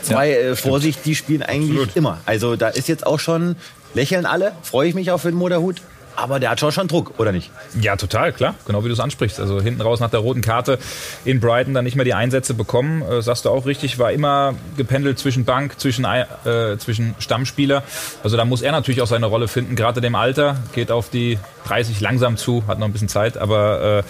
zwei 0.03 0.31
ja, 0.31 0.37
äh, 0.39 0.57
Vorsicht, 0.57 1.05
die 1.05 1.15
spielen 1.15 1.43
eigentlich 1.43 1.71
Absolut. 1.71 1.97
immer. 1.97 2.19
Also 2.27 2.57
da 2.57 2.69
ist 2.69 2.89
jetzt 2.89 3.07
auch 3.07 3.21
schon, 3.21 3.57
lächeln 3.95 4.27
alle, 4.27 4.53
freue 4.63 4.89
ich 4.89 4.95
mich 4.95 5.11
auf 5.11 5.23
den 5.23 5.35
Moderhut. 5.35 5.81
Aber 6.19 6.41
der 6.41 6.51
hat 6.51 6.59
schon, 6.59 6.73
schon 6.73 6.89
Druck, 6.89 7.13
oder 7.19 7.31
nicht? 7.31 7.53
Ja, 7.81 7.95
total, 7.95 8.33
klar. 8.33 8.57
Genau 8.67 8.83
wie 8.83 8.89
du 8.89 8.93
es 8.93 8.99
ansprichst. 8.99 9.39
Also 9.39 9.61
hinten 9.61 9.81
raus 9.81 10.01
nach 10.01 10.11
der 10.11 10.19
roten 10.19 10.41
Karte 10.41 10.81
in 11.25 11.39
Brighton 11.39 11.75
dann 11.75 11.85
nicht 11.85 11.95
mehr 11.95 12.05
die 12.05 12.15
Einsätze 12.15 12.55
bekommen. 12.55 13.03
Äh, 13.03 13.23
sagst 13.23 13.45
du 13.45 13.51
auch 13.51 13.67
richtig, 13.67 14.01
war 14.01 14.11
immer 14.11 14.55
gependelt 14.77 15.21
zwischen 15.21 15.45
Bank, 15.45 15.79
zwischen, 15.79 16.05
äh, 16.05 16.77
zwischen 16.79 17.15
Stammspieler. 17.21 17.85
Also 18.25 18.37
da 18.37 18.45
muss 18.45 18.63
er 18.63 18.73
natürlich 18.73 19.01
auch 19.01 19.07
seine 19.07 19.27
Rolle 19.27 19.47
finden. 19.47 19.77
Gerade 19.77 20.01
dem 20.01 20.17
Alter 20.17 20.57
geht 20.75 20.91
auf 20.91 21.09
die 21.09 21.39
30 21.69 22.01
langsam 22.01 22.37
zu, 22.37 22.65
hat 22.67 22.81
noch 22.81 22.87
ein 22.87 22.93
bisschen 22.93 23.09
Zeit, 23.09 23.39
aber 23.39 23.99
äh, 23.99 24.03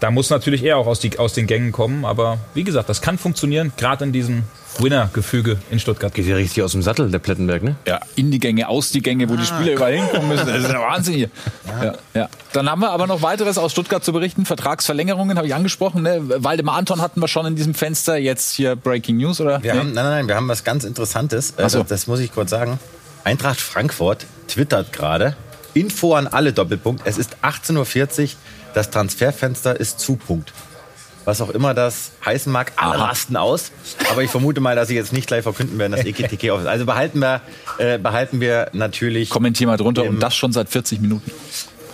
da 0.00 0.10
muss 0.10 0.30
natürlich 0.30 0.64
er 0.64 0.78
auch 0.78 0.86
aus, 0.86 0.98
die, 1.00 1.18
aus 1.18 1.34
den 1.34 1.46
Gängen 1.46 1.72
kommen. 1.72 2.04
Aber 2.04 2.38
wie 2.54 2.64
gesagt, 2.64 2.88
das 2.88 3.00
kann 3.00 3.18
funktionieren, 3.18 3.72
gerade 3.76 4.04
in 4.04 4.12
diesem 4.12 4.44
Winner-Gefüge 4.78 5.58
in 5.70 5.78
Stuttgart. 5.78 6.14
Geht 6.14 6.26
ja 6.26 6.36
richtig 6.36 6.62
aus 6.62 6.72
dem 6.72 6.82
Sattel, 6.82 7.10
der 7.10 7.18
Plettenberg, 7.18 7.62
ne? 7.62 7.76
Ja, 7.86 8.00
in 8.16 8.30
die 8.30 8.38
Gänge, 8.38 8.68
aus 8.68 8.90
die 8.90 9.02
Gänge, 9.02 9.28
wo 9.28 9.34
ah. 9.34 9.36
die 9.36 9.44
Spieler 9.44 9.72
überall 9.72 9.94
hinkommen 9.94 10.28
müssen. 10.28 10.46
Das 10.46 10.64
ist 10.64 10.72
ja 10.72 10.80
Wahnsinn 10.80 11.14
hier. 11.14 11.30
Ja. 11.66 11.84
Ja, 11.84 11.94
ja. 12.14 12.28
Dann 12.52 12.70
haben 12.70 12.80
wir 12.80 12.90
aber 12.90 13.06
noch 13.06 13.22
weiteres 13.22 13.58
aus 13.58 13.72
Stuttgart 13.72 14.04
zu 14.04 14.12
berichten. 14.12 14.46
Vertragsverlängerungen 14.46 15.36
habe 15.36 15.46
ich 15.46 15.54
angesprochen. 15.54 16.02
Ne? 16.02 16.20
Waldemar 16.22 16.76
Anton 16.76 17.00
hatten 17.02 17.20
wir 17.20 17.28
schon 17.28 17.46
in 17.46 17.56
diesem 17.56 17.74
Fenster. 17.74 18.16
Jetzt 18.16 18.54
hier 18.54 18.76
Breaking 18.76 19.18
News, 19.18 19.40
oder? 19.40 19.62
Wir 19.62 19.74
nee? 19.74 19.78
haben, 19.80 19.92
nein, 19.92 20.04
nein, 20.04 20.12
nein, 20.12 20.28
wir 20.28 20.36
haben 20.36 20.48
was 20.48 20.64
ganz 20.64 20.84
Interessantes. 20.84 21.48
So. 21.48 21.78
Das, 21.80 21.88
das 21.88 22.06
muss 22.06 22.20
ich 22.20 22.32
kurz 22.32 22.50
sagen. 22.50 22.78
Eintracht 23.24 23.60
Frankfurt 23.60 24.24
twittert 24.48 24.92
gerade. 24.92 25.36
Info 25.74 26.14
an 26.14 26.26
alle 26.26 26.52
Doppelpunkt. 26.52 27.02
Es 27.04 27.18
ist 27.18 27.36
18.40 27.42 28.22
Uhr. 28.22 28.28
Das 28.74 28.90
Transferfenster 28.90 29.78
ist 29.78 30.00
zu 30.00 30.16
Punkt 30.16 30.52
was 31.24 31.40
auch 31.40 31.50
immer 31.50 31.74
das 31.74 32.12
heißen 32.24 32.52
mag, 32.52 32.72
alle 32.76 32.98
rasten 32.98 33.36
aus. 33.36 33.70
Aber 34.10 34.22
ich 34.22 34.30
vermute 34.30 34.60
mal, 34.60 34.74
dass 34.74 34.88
sie 34.88 34.94
jetzt 34.94 35.12
nicht 35.12 35.26
gleich 35.26 35.42
verkünden 35.42 35.78
werden, 35.78 35.92
dass 35.92 36.04
EKTK 36.04 36.50
auf 36.50 36.60
ist. 36.60 36.66
Also 36.66 36.86
behalten 36.86 37.20
wir, 37.20 37.40
äh, 37.78 37.98
behalten 37.98 38.40
wir 38.40 38.68
natürlich. 38.72 39.30
Kommentier 39.30 39.66
mal 39.66 39.76
drunter 39.76 40.04
und 40.04 40.20
das 40.20 40.34
schon 40.34 40.52
seit 40.52 40.68
40 40.68 41.00
Minuten. 41.00 41.30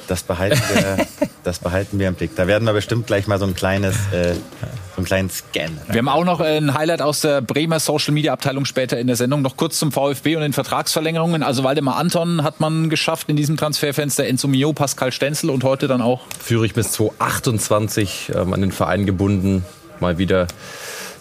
Das 0.08 0.22
behalten 0.22 0.60
wir, 0.72 1.06
das 1.44 1.58
behalten 1.58 1.98
wir 1.98 2.08
im 2.08 2.14
Blick. 2.14 2.36
Da 2.36 2.46
werden 2.46 2.64
wir 2.64 2.72
bestimmt 2.72 3.06
gleich 3.06 3.26
mal 3.26 3.38
so 3.38 3.46
ein 3.46 3.54
kleines, 3.54 3.94
äh, 4.12 4.34
so 4.34 4.98
einen 4.98 5.06
kleinen 5.06 5.30
Scan. 5.30 5.70
Wir 5.88 5.98
haben 5.98 6.08
auch 6.08 6.24
noch 6.24 6.40
ein 6.40 6.74
Highlight 6.74 7.02
aus 7.02 7.20
der 7.20 7.40
Bremer 7.40 7.80
Social 7.80 8.14
Media 8.14 8.32
Abteilung 8.32 8.64
später 8.64 8.98
in 8.98 9.06
der 9.06 9.16
Sendung. 9.16 9.42
Noch 9.42 9.56
kurz 9.56 9.78
zum 9.78 9.92
VfB 9.92 10.36
und 10.36 10.42
den 10.42 10.52
Vertragsverlängerungen. 10.52 11.42
Also 11.42 11.64
Waldemar 11.64 11.96
Anton 11.96 12.42
hat 12.42 12.60
man 12.60 12.90
geschafft 12.90 13.28
in 13.28 13.36
diesem 13.36 13.56
Transferfenster. 13.56 14.26
Enzo 14.26 14.48
Mio, 14.48 14.72
Pascal 14.72 15.12
Stenzel 15.12 15.50
und 15.50 15.64
heute 15.64 15.88
dann 15.88 16.00
auch. 16.00 16.22
Führe 16.42 16.66
ich 16.66 16.74
bis 16.74 16.92
2028 16.92 18.32
ähm, 18.34 18.52
an 18.52 18.60
den 18.60 18.72
Verein 18.72 19.06
gebunden. 19.06 19.64
Mal 20.00 20.18
wieder 20.18 20.46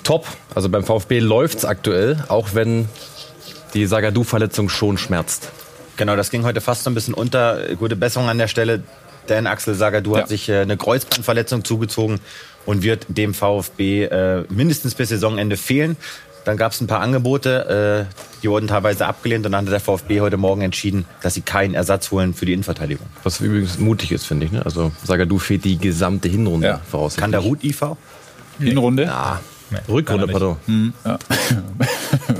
top. 0.03 0.27
Also 0.53 0.69
beim 0.69 0.83
VfB 0.83 1.19
läuft 1.19 1.59
es 1.59 1.65
aktuell, 1.65 2.23
auch 2.27 2.49
wenn 2.53 2.87
die 3.73 3.85
Sagadu-Verletzung 3.85 4.69
schon 4.69 4.97
schmerzt. 4.97 5.51
Genau, 5.97 6.15
das 6.15 6.31
ging 6.31 6.43
heute 6.43 6.61
fast 6.61 6.83
so 6.83 6.89
ein 6.89 6.93
bisschen 6.93 7.13
unter. 7.13 7.75
Gute 7.75 7.95
Besserung 7.95 8.29
an 8.29 8.37
der 8.37 8.47
Stelle. 8.47 8.83
Denn 9.29 9.47
Axel 9.47 9.73
Sagadou 9.73 10.15
ja. 10.15 10.21
hat 10.21 10.29
sich 10.29 10.49
äh, 10.49 10.59
eine 10.59 10.77
Kreuzbandverletzung 10.77 11.63
zugezogen 11.63 12.19
und 12.65 12.83
wird 12.83 13.05
dem 13.07 13.33
VfB 13.33 14.03
äh, 14.03 14.43
mindestens 14.49 14.93
bis 14.95 15.09
Saisonende 15.09 15.57
fehlen. 15.57 15.97
Dann 16.43 16.57
gab 16.57 16.73
es 16.73 16.81
ein 16.81 16.85
paar 16.85 16.99
Angebote, 16.99 18.07
äh, 18.07 18.15
die 18.43 18.49
wurden 18.49 18.67
teilweise 18.67 19.07
abgelehnt 19.07 19.47
und 19.47 19.53
dann 19.53 19.65
hat 19.65 19.73
der 19.73 19.79
VfB 19.79 20.21
heute 20.21 20.37
Morgen 20.37 20.61
entschieden, 20.61 21.05
dass 21.23 21.33
sie 21.33 21.41
keinen 21.41 21.73
Ersatz 21.73 22.11
holen 22.11 22.35
für 22.35 22.45
die 22.45 22.53
Innenverteidigung. 22.53 23.07
Was 23.23 23.39
übrigens 23.39 23.79
mutig 23.79 24.11
ist, 24.11 24.25
finde 24.25 24.45
ich. 24.45 24.51
Ne? 24.51 24.63
Also 24.63 24.91
Sagadou 25.03 25.39
fehlt 25.39 25.65
die 25.65 25.79
gesamte 25.79 26.29
Hinrunde 26.29 26.67
ja. 26.67 26.81
voraus. 26.87 27.15
Kann 27.15 27.31
der 27.31 27.43
Hut 27.43 27.63
IV? 27.63 27.95
Hinrunde? 28.59 29.03
Ja. 29.03 29.39
Nee, 29.87 29.93
Rückrunde, 29.93 30.27
pardon. 30.27 30.57
Mhm. 30.67 30.93
Ja. 31.03 31.19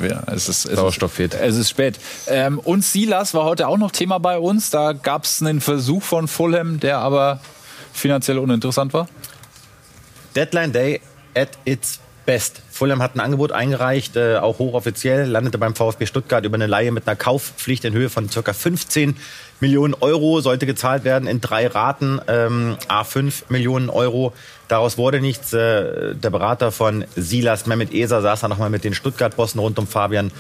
ja, 0.08 0.24
es 0.28 0.50
ist, 0.50 0.66
es 0.66 0.76
Sauerstoff 0.76 1.14
fehlt. 1.14 1.34
Es 1.34 1.56
ist 1.56 1.70
spät. 1.70 2.00
Ähm, 2.28 2.60
und 2.60 2.84
Silas 2.84 3.34
war 3.34 3.44
heute 3.44 3.68
auch 3.68 3.78
noch 3.78 3.92
Thema 3.92 4.20
bei 4.20 4.38
uns. 4.38 4.70
Da 4.70 4.94
gab 4.94 5.26
es 5.26 5.42
einen 5.42 5.62
Versuch 5.62 6.04
von 6.04 6.28
Fulham, 6.28 6.80
der 6.80 7.00
aber 7.00 7.40
finanziell 7.94 8.38
uninteressant 8.40 8.94
war. 8.94 9.08
Deadline 10.36 10.72
Day 10.72 11.02
at 11.36 11.50
its 11.66 12.00
best. 12.26 12.62
Fulham 12.72 13.02
hat 13.02 13.16
ein 13.16 13.20
Angebot 13.20 13.52
eingereicht, 13.52 14.16
äh, 14.16 14.38
auch 14.38 14.60
hochoffiziell, 14.60 15.26
landete 15.26 15.58
beim 15.58 15.76
VfB 15.76 16.06
Stuttgart 16.06 16.44
über 16.44 16.56
eine 16.56 16.68
Laie 16.68 16.92
mit 16.92 17.08
einer 17.08 17.16
Kaufpflicht 17.16 17.86
in 17.86 17.94
Höhe 17.94 18.10
von 18.10 18.30
ca. 18.30 18.54
15 18.54 19.16
Millionen 19.60 19.94
Euro, 19.94 20.42
sollte 20.42 20.66
gezahlt 20.66 21.04
werden 21.04 21.28
in 21.28 21.40
drei 21.40 21.68
Raten, 21.68 22.20
ähm, 22.28 22.78
A5 22.90 23.44
Millionen 23.50 23.90
Euro. 23.90 24.34
Daraus 24.68 24.98
wurde 24.98 25.22
nichts. 25.22 25.54
Äh, 25.54 26.16
der 26.16 26.30
Berater 26.30 26.72
von 26.72 27.06
Silas, 27.16 27.66
Mehmet 27.66 27.94
Eser, 27.94 28.22
saß 28.22 28.42
da 28.42 28.48
nochmal 28.48 28.70
mit 28.70 28.84
den 28.84 28.94
Stuttgart-Bossen 28.94 29.60
rund 29.60 29.80
um 29.80 29.88
Fabian 29.88 30.32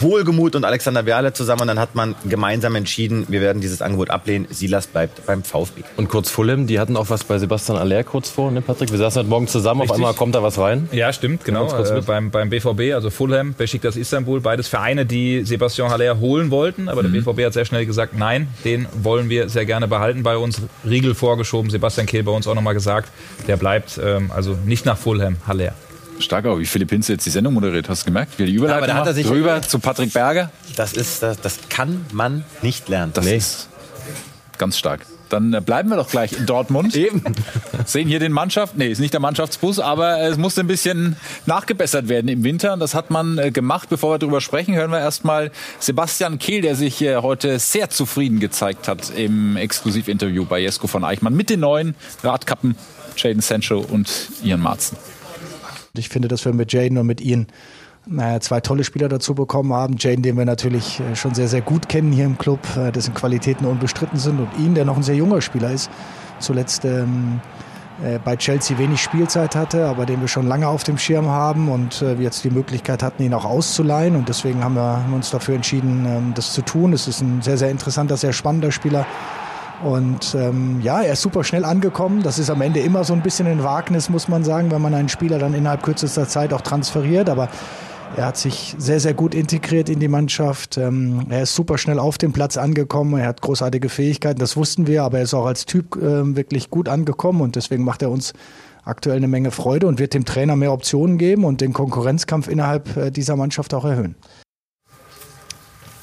Wohlgemut 0.00 0.54
und 0.56 0.64
Alexander 0.64 1.06
Werle 1.06 1.32
zusammen 1.32 1.62
und 1.62 1.68
dann 1.68 1.78
hat 1.78 1.94
man 1.94 2.14
gemeinsam 2.24 2.74
entschieden, 2.74 3.26
wir 3.28 3.40
werden 3.40 3.60
dieses 3.60 3.82
Angebot 3.82 4.10
ablehnen. 4.10 4.46
Silas 4.50 4.86
bleibt 4.86 5.26
beim 5.26 5.42
VfB. 5.42 5.82
Und 5.96 6.08
kurz 6.08 6.30
Fulham, 6.30 6.66
die 6.66 6.80
hatten 6.80 6.96
auch 6.96 7.10
was 7.10 7.24
bei 7.24 7.38
Sebastian 7.38 7.78
Aller 7.78 8.04
kurz 8.04 8.30
vor, 8.30 8.50
ne 8.50 8.62
Patrick? 8.62 8.90
Wir 8.90 8.98
saßen 8.98 9.20
heute 9.20 9.28
Morgen 9.28 9.48
zusammen, 9.48 9.82
auf 9.82 9.92
einmal 9.92 10.14
kommt 10.14 10.34
da 10.34 10.42
was 10.42 10.58
rein. 10.58 10.88
Ja, 10.92 11.12
stimmt, 11.12 11.44
genau. 11.44 11.66
Äh, 11.72 12.00
beim, 12.02 12.30
beim 12.30 12.50
BVB, 12.50 12.94
also 12.94 13.10
Fulham, 13.10 13.54
Besiktas 13.54 13.96
Istanbul, 13.96 14.40
beides 14.40 14.68
Vereine, 14.68 15.06
die 15.06 15.44
Sebastian 15.44 15.90
Haller 15.90 16.20
holen 16.20 16.50
wollten. 16.50 16.88
Aber 16.88 17.02
der 17.02 17.10
BVB 17.10 17.46
hat 17.46 17.52
sehr 17.52 17.64
schnell 17.64 17.86
gesagt, 17.86 18.16
nein, 18.16 18.48
den 18.64 18.86
wollen 19.02 19.28
wir 19.28 19.48
sehr 19.48 19.66
gerne 19.66 19.88
behalten 19.88 20.22
bei 20.22 20.36
uns. 20.36 20.62
Riegel 20.88 21.14
vorgeschoben, 21.14 21.70
Sebastian 21.70 22.06
Kehl 22.06 22.22
bei 22.22 22.32
uns 22.32 22.46
auch 22.46 22.54
nochmal 22.54 22.74
gesagt, 22.74 23.10
der 23.46 23.56
bleibt 23.56 24.00
ähm, 24.02 24.30
also 24.34 24.56
nicht 24.64 24.86
nach 24.86 24.96
Fulham, 24.96 25.36
Haller. 25.46 25.74
Stark 26.22 26.46
auch, 26.46 26.58
wie 26.58 26.66
Philipp 26.66 26.90
Hinze 26.90 27.12
jetzt 27.12 27.26
die 27.26 27.30
Sendung 27.30 27.54
moderiert. 27.54 27.88
Hast 27.88 28.02
du 28.02 28.06
gemerkt? 28.06 28.38
Wie 28.38 28.44
er 28.44 28.46
die 28.46 28.54
Überleitung 28.54 28.78
aber 28.78 28.86
da 28.86 28.94
hat 28.94 29.02
er 29.02 29.06
macht? 29.06 29.14
sich- 29.16 29.26
drüber 29.26 29.62
zu 29.62 29.78
Patrick 29.78 30.12
Berger. 30.12 30.50
Das 30.76 30.92
ist, 30.94 31.22
das, 31.22 31.40
das 31.40 31.58
kann 31.68 32.04
man 32.12 32.44
nicht 32.62 32.88
lernen. 32.88 33.12
Das 33.14 33.26
ist 33.26 33.68
ganz 34.58 34.78
stark. 34.78 35.00
Dann 35.28 35.54
äh, 35.54 35.62
bleiben 35.62 35.88
wir 35.88 35.96
doch 35.96 36.10
gleich 36.10 36.34
in 36.34 36.44
Dortmund. 36.44 36.94
Eben. 36.96 37.22
Sehen 37.86 38.06
hier 38.06 38.18
den 38.20 38.32
Mannschaft, 38.32 38.76
nee, 38.76 38.88
ist 38.88 38.98
nicht 38.98 39.14
der 39.14 39.20
Mannschaftsbus, 39.20 39.78
aber 39.80 40.20
es 40.20 40.36
musste 40.36 40.60
ein 40.60 40.66
bisschen 40.66 41.16
nachgebessert 41.46 42.08
werden 42.08 42.28
im 42.28 42.44
Winter. 42.44 42.74
Und 42.74 42.80
das 42.80 42.94
hat 42.94 43.10
man 43.10 43.38
äh, 43.38 43.50
gemacht. 43.50 43.88
Bevor 43.88 44.12
wir 44.14 44.18
darüber 44.18 44.42
sprechen, 44.42 44.74
hören 44.74 44.90
wir 44.90 45.00
erstmal 45.00 45.50
Sebastian 45.78 46.38
Kehl, 46.38 46.60
der 46.60 46.76
sich 46.76 47.00
äh, 47.00 47.16
heute 47.16 47.58
sehr 47.58 47.88
zufrieden 47.88 48.40
gezeigt 48.40 48.88
hat 48.88 49.10
im 49.16 49.56
Exklusivinterview 49.56 50.44
bei 50.44 50.60
Jesko 50.60 50.86
von 50.86 51.02
Eichmann 51.02 51.34
mit 51.34 51.48
den 51.48 51.60
neuen 51.60 51.94
Radkappen 52.22 52.76
Jaden 53.16 53.40
Sancho 53.40 53.78
und 53.80 54.10
Ian 54.44 54.60
Marzen. 54.60 54.96
Ich 55.96 56.08
finde, 56.08 56.28
dass 56.28 56.44
wir 56.44 56.54
mit 56.54 56.72
Jaden 56.72 56.96
und 56.96 57.06
mit 57.06 57.20
Ian 57.20 57.48
naja, 58.06 58.40
zwei 58.40 58.60
tolle 58.60 58.82
Spieler 58.82 59.08
dazu 59.08 59.34
bekommen 59.34 59.72
haben. 59.72 59.96
Jaden, 59.98 60.22
den 60.22 60.36
wir 60.36 60.44
natürlich 60.44 61.00
äh, 61.00 61.14
schon 61.14 61.34
sehr, 61.34 61.48
sehr 61.48 61.60
gut 61.60 61.88
kennen 61.88 62.12
hier 62.12 62.24
im 62.24 62.38
Club, 62.38 62.60
äh, 62.76 62.90
dessen 62.90 63.14
Qualitäten 63.14 63.64
unbestritten 63.64 64.18
sind. 64.18 64.40
Und 64.40 64.48
ihn, 64.58 64.74
der 64.74 64.84
noch 64.84 64.96
ein 64.96 65.02
sehr 65.02 65.14
junger 65.14 65.40
Spieler 65.40 65.70
ist, 65.70 65.90
zuletzt 66.38 66.84
ähm, 66.84 67.40
äh, 68.02 68.18
bei 68.18 68.36
Chelsea 68.36 68.76
wenig 68.78 69.00
Spielzeit 69.00 69.54
hatte, 69.54 69.86
aber 69.86 70.06
den 70.06 70.20
wir 70.20 70.28
schon 70.28 70.48
lange 70.48 70.66
auf 70.66 70.82
dem 70.82 70.98
Schirm 70.98 71.26
haben 71.26 71.68
und 71.68 72.02
äh, 72.02 72.14
jetzt 72.14 72.42
die 72.42 72.50
Möglichkeit 72.50 73.02
hatten, 73.02 73.22
ihn 73.22 73.34
auch 73.34 73.44
auszuleihen. 73.44 74.16
Und 74.16 74.28
deswegen 74.28 74.64
haben 74.64 74.74
wir 74.74 75.04
uns 75.12 75.30
dafür 75.30 75.54
entschieden, 75.54 76.06
ähm, 76.06 76.32
das 76.34 76.54
zu 76.54 76.62
tun. 76.62 76.92
Es 76.92 77.06
ist 77.06 77.20
ein 77.20 77.42
sehr, 77.42 77.58
sehr 77.58 77.70
interessanter, 77.70 78.16
sehr 78.16 78.32
spannender 78.32 78.72
Spieler. 78.72 79.06
Und 79.84 80.34
ähm, 80.34 80.80
ja, 80.82 81.02
er 81.02 81.14
ist 81.14 81.22
super 81.22 81.44
schnell 81.44 81.64
angekommen. 81.64 82.22
Das 82.22 82.38
ist 82.38 82.50
am 82.50 82.60
Ende 82.60 82.80
immer 82.80 83.04
so 83.04 83.12
ein 83.12 83.22
bisschen 83.22 83.46
ein 83.46 83.64
Wagnis, 83.64 84.08
muss 84.08 84.28
man 84.28 84.44
sagen, 84.44 84.70
wenn 84.70 84.80
man 84.80 84.94
einen 84.94 85.08
Spieler 85.08 85.38
dann 85.38 85.54
innerhalb 85.54 85.82
kürzester 85.82 86.28
Zeit 86.28 86.52
auch 86.52 86.60
transferiert. 86.60 87.28
Aber 87.28 87.48
er 88.16 88.26
hat 88.26 88.36
sich 88.36 88.74
sehr, 88.78 89.00
sehr 89.00 89.14
gut 89.14 89.34
integriert 89.34 89.88
in 89.88 89.98
die 89.98 90.08
Mannschaft. 90.08 90.76
Ähm, 90.76 91.26
er 91.30 91.42
ist 91.42 91.54
super 91.54 91.78
schnell 91.78 91.98
auf 91.98 92.18
dem 92.18 92.32
Platz 92.32 92.56
angekommen. 92.56 93.18
Er 93.18 93.26
hat 93.26 93.40
großartige 93.40 93.88
Fähigkeiten, 93.88 94.38
das 94.38 94.56
wussten 94.56 94.86
wir, 94.86 95.02
aber 95.02 95.18
er 95.18 95.24
ist 95.24 95.34
auch 95.34 95.46
als 95.46 95.64
Typ 95.64 95.96
ähm, 95.96 96.36
wirklich 96.36 96.68
gut 96.70 96.88
angekommen 96.88 97.40
und 97.40 97.56
deswegen 97.56 97.84
macht 97.84 98.02
er 98.02 98.10
uns 98.10 98.34
aktuell 98.84 99.16
eine 99.16 99.28
Menge 99.28 99.50
Freude 99.50 99.86
und 99.86 99.98
wird 99.98 100.12
dem 100.12 100.24
Trainer 100.24 100.56
mehr 100.56 100.72
Optionen 100.72 101.16
geben 101.16 101.44
und 101.44 101.60
den 101.60 101.72
Konkurrenzkampf 101.72 102.48
innerhalb 102.48 102.96
äh, 102.96 103.10
dieser 103.10 103.36
Mannschaft 103.36 103.72
auch 103.72 103.84
erhöhen. 103.84 104.14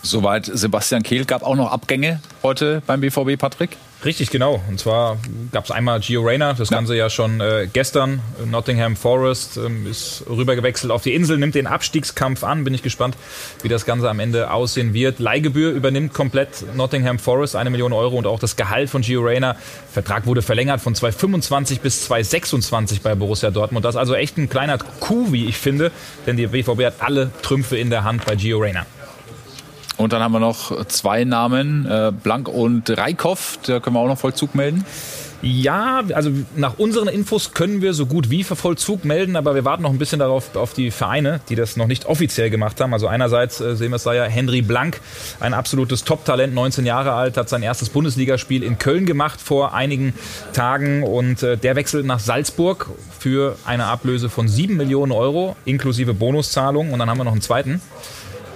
Soweit 0.01 0.45
Sebastian 0.45 1.03
Kehl. 1.03 1.25
Gab 1.25 1.43
auch 1.43 1.55
noch 1.55 1.71
Abgänge 1.71 2.21
heute 2.41 2.81
beim 2.85 3.01
BVB, 3.01 3.37
Patrick? 3.37 3.77
Richtig, 4.05 4.29
genau. 4.29 4.61
Und 4.69 4.79
zwar 4.79 5.17
gab 5.51 5.65
es 5.65 5.71
einmal 5.71 5.99
Gio 5.99 6.21
Reyna, 6.21 6.53
das 6.53 6.69
Ganze 6.69 6.95
ja 6.95 7.09
schon 7.09 7.41
äh, 7.41 7.67
gestern. 7.71 8.21
Nottingham 8.45 8.95
Forest 8.95 9.57
ähm, 9.57 9.85
ist 9.85 10.23
rübergewechselt 10.29 10.89
auf 10.93 11.03
die 11.03 11.13
Insel, 11.13 11.37
nimmt 11.37 11.53
den 11.53 11.67
Abstiegskampf 11.67 12.45
an. 12.45 12.63
Bin 12.63 12.73
ich 12.73 12.81
gespannt, 12.81 13.17
wie 13.61 13.67
das 13.67 13.85
Ganze 13.85 14.09
am 14.09 14.21
Ende 14.21 14.51
aussehen 14.51 14.93
wird. 14.93 15.19
Leihgebühr 15.19 15.71
übernimmt 15.71 16.13
komplett 16.13 16.63
Nottingham 16.77 17.19
Forest, 17.19 17.57
eine 17.57 17.71
Million 17.71 17.91
Euro 17.91 18.17
und 18.17 18.25
auch 18.25 18.39
das 18.39 18.55
Gehalt 18.55 18.89
von 18.89 19.01
Gio 19.01 19.21
Reyna. 19.21 19.57
Vertrag 19.91 20.25
wurde 20.25 20.41
verlängert 20.41 20.79
von 20.79 20.95
2025 20.95 21.81
bis 21.81 22.05
2026 22.05 23.01
bei 23.01 23.15
Borussia 23.15 23.51
Dortmund. 23.51 23.83
Das 23.83 23.95
ist 23.95 23.99
also 23.99 24.15
echt 24.15 24.37
ein 24.37 24.47
kleiner 24.47 24.77
Coup, 24.77 25.33
wie 25.33 25.45
ich 25.45 25.57
finde, 25.57 25.91
denn 26.25 26.37
die 26.37 26.47
BVB 26.47 26.85
hat 26.85 26.93
alle 26.99 27.31
Trümpfe 27.41 27.77
in 27.77 27.89
der 27.89 28.05
Hand 28.05 28.25
bei 28.25 28.37
Gio 28.37 28.59
Reyna. 28.59 28.85
Und 29.99 30.13
dann 30.13 30.23
haben 30.23 30.31
wir 30.31 30.39
noch 30.39 30.85
zwei 30.85 31.25
Namen, 31.25 31.85
äh, 31.85 32.13
Blank 32.23 32.47
und 32.47 32.89
Reikhoff. 32.89 33.59
Da 33.67 33.81
können 33.81 33.97
wir 33.97 33.99
auch 33.99 34.07
noch 34.07 34.17
Vollzug 34.17 34.55
melden. 34.55 34.85
Ja, 35.41 36.03
also 36.13 36.31
nach 36.55 36.79
unseren 36.79 37.09
Infos 37.09 37.53
können 37.53 37.81
wir 37.81 37.93
so 37.93 38.05
gut 38.05 38.29
wie 38.29 38.45
für 38.45 38.55
Vollzug 38.55 39.03
melden, 39.03 39.35
aber 39.35 39.55
wir 39.55 39.65
warten 39.65 39.83
noch 39.83 39.91
ein 39.91 39.97
bisschen 39.97 40.19
darauf 40.19 40.55
auf 40.55 40.73
die 40.73 40.89
Vereine, 40.91 41.41
die 41.49 41.55
das 41.55 41.75
noch 41.75 41.87
nicht 41.87 42.05
offiziell 42.05 42.49
gemacht 42.49 42.79
haben. 42.79 42.93
Also 42.93 43.07
einerseits 43.07 43.59
äh, 43.59 43.75
sehen 43.75 43.91
wir 43.91 43.97
es 43.97 44.03
da 44.03 44.13
ja 44.13 44.23
Henry 44.23 44.61
Blank, 44.61 45.01
ein 45.41 45.53
absolutes 45.53 46.05
Top-Talent, 46.05 46.53
19 46.53 46.85
Jahre 46.85 47.13
alt, 47.13 47.35
hat 47.35 47.49
sein 47.49 47.61
erstes 47.63 47.89
Bundesligaspiel 47.89 48.63
in 48.63 48.79
Köln 48.79 49.05
gemacht 49.05 49.41
vor 49.41 49.73
einigen 49.73 50.13
Tagen 50.53 51.03
und 51.03 51.43
äh, 51.43 51.57
der 51.57 51.75
wechselt 51.75 52.05
nach 52.05 52.19
Salzburg 52.19 52.89
für 53.19 53.57
eine 53.65 53.85
Ablöse 53.85 54.29
von 54.29 54.47
7 54.47 54.77
Millionen 54.77 55.11
Euro 55.11 55.57
inklusive 55.65 56.13
Bonuszahlung 56.13 56.91
und 56.93 56.99
dann 56.99 57.09
haben 57.09 57.17
wir 57.17 57.25
noch 57.25 57.33
einen 57.33 57.41
zweiten, 57.41 57.81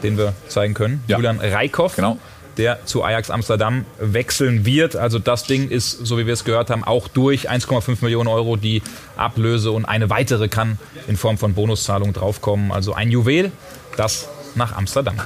den 0.04 0.18
wir 0.18 0.34
zeigen 0.50 0.74
können, 0.74 1.04
Ja. 1.08 1.18
Julian 1.18 1.40
Reikhoff 1.40 1.96
Genau. 1.96 2.18
der 2.58 2.86
zu 2.86 3.04
Ajax 3.04 3.32
Amsterdam 3.32 3.86
wechseln 4.00 4.64
wird. 4.66 4.96
Also 4.96 5.18
das 5.18 5.46
Ding 5.46 5.70
ist, 5.70 6.06
so 6.06 6.18
wie 6.20 6.28
wir 6.28 6.34
es 6.34 6.44
gehört 6.44 6.70
haben, 6.70 6.84
auch 6.84 7.08
durch 7.08 7.50
1,5 7.50 7.98
Millionen 8.02 8.28
Euro 8.30 8.58
die 8.58 8.84
Ablöse 9.18 9.72
und 9.72 9.86
eine 9.86 10.10
weitere 10.12 10.48
kann 10.50 10.78
in 11.08 11.18
Form 11.18 11.38
von 11.40 11.54
Bonuszahlung 11.56 12.14
draufkommen. 12.14 12.72
Also 12.72 12.94
ein 12.94 13.10
Juwel, 13.10 13.52
das 13.98 14.28
nach 14.56 14.76
Amsterdam 14.78 15.16
geht. 15.16 15.26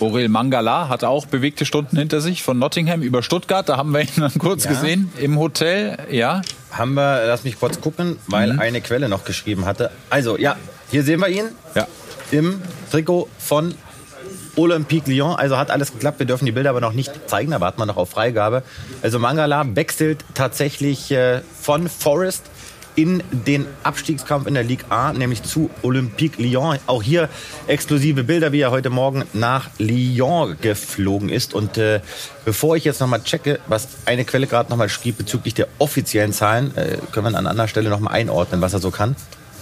Orel 0.00 0.28
Mangala 0.28 0.88
hat 0.88 1.02
auch 1.02 1.26
bewegte 1.26 1.64
Stunden 1.64 1.96
hinter 1.96 2.20
sich 2.20 2.44
von 2.44 2.56
Nottingham 2.58 3.02
über 3.02 3.20
Stuttgart. 3.22 3.68
Da 3.68 3.78
haben 3.78 3.90
wir 3.92 4.02
ihn 4.02 4.08
dann 4.18 4.32
kurz 4.38 4.62
Ja. 4.64 4.70
gesehen 4.70 5.10
im 5.18 5.38
Hotel. 5.38 5.98
Ja, 6.10 6.42
Haben 6.70 6.94
wir, 6.94 7.24
lass 7.26 7.42
mich 7.44 7.58
kurz 7.58 7.80
gucken, 7.80 8.16
weil 8.28 8.60
eine 8.60 8.80
Quelle 8.80 9.08
noch 9.08 9.24
geschrieben 9.24 9.64
hatte. 9.64 9.90
Also, 10.10 10.36
ja, 10.38 10.54
hier 10.90 11.02
sehen 11.02 11.18
wir 11.20 11.28
ihn 11.28 11.46
ja. 11.74 11.88
im 12.30 12.60
Trikot 12.90 13.28
von 13.38 13.74
Olympique 14.56 15.10
Lyon. 15.10 15.36
Also 15.36 15.56
hat 15.56 15.70
alles 15.70 15.92
geklappt. 15.92 16.18
Wir 16.18 16.26
dürfen 16.26 16.46
die 16.46 16.52
Bilder 16.52 16.70
aber 16.70 16.80
noch 16.80 16.92
nicht 16.92 17.12
zeigen. 17.28 17.52
Da 17.52 17.60
warten 17.60 17.80
wir 17.80 17.86
noch 17.86 17.96
auf 17.96 18.10
Freigabe. 18.10 18.62
Also 19.02 19.18
Mangala 19.18 19.64
wechselt 19.74 20.24
tatsächlich 20.34 21.10
äh, 21.10 21.40
von 21.60 21.88
Forest 21.88 22.44
in 22.98 23.22
den 23.30 23.64
Abstiegskampf 23.84 24.48
in 24.48 24.54
der 24.54 24.64
Ligue 24.64 24.90
A, 24.90 25.12
nämlich 25.12 25.44
zu 25.44 25.70
Olympique 25.82 26.42
Lyon. 26.42 26.78
Auch 26.88 27.00
hier 27.00 27.28
exklusive 27.68 28.24
Bilder, 28.24 28.50
wie 28.50 28.60
er 28.60 28.72
heute 28.72 28.90
Morgen 28.90 29.22
nach 29.34 29.70
Lyon 29.78 30.56
geflogen 30.60 31.28
ist. 31.28 31.54
Und 31.54 31.78
äh, 31.78 32.00
bevor 32.44 32.74
ich 32.74 32.82
jetzt 32.82 33.00
nochmal 33.00 33.22
checke, 33.22 33.60
was 33.68 33.86
eine 34.04 34.24
Quelle 34.24 34.48
gerade 34.48 34.68
nochmal 34.70 34.88
schrieb 34.88 35.16
bezüglich 35.16 35.54
der 35.54 35.68
offiziellen 35.78 36.32
Zahlen, 36.32 36.76
äh, 36.76 36.98
können 37.12 37.32
wir 37.32 37.38
an 37.38 37.46
anderer 37.46 37.68
Stelle 37.68 37.88
nochmal 37.88 38.14
einordnen, 38.14 38.60
was 38.62 38.72
er 38.72 38.80
so 38.80 38.90
kann. 38.90 39.14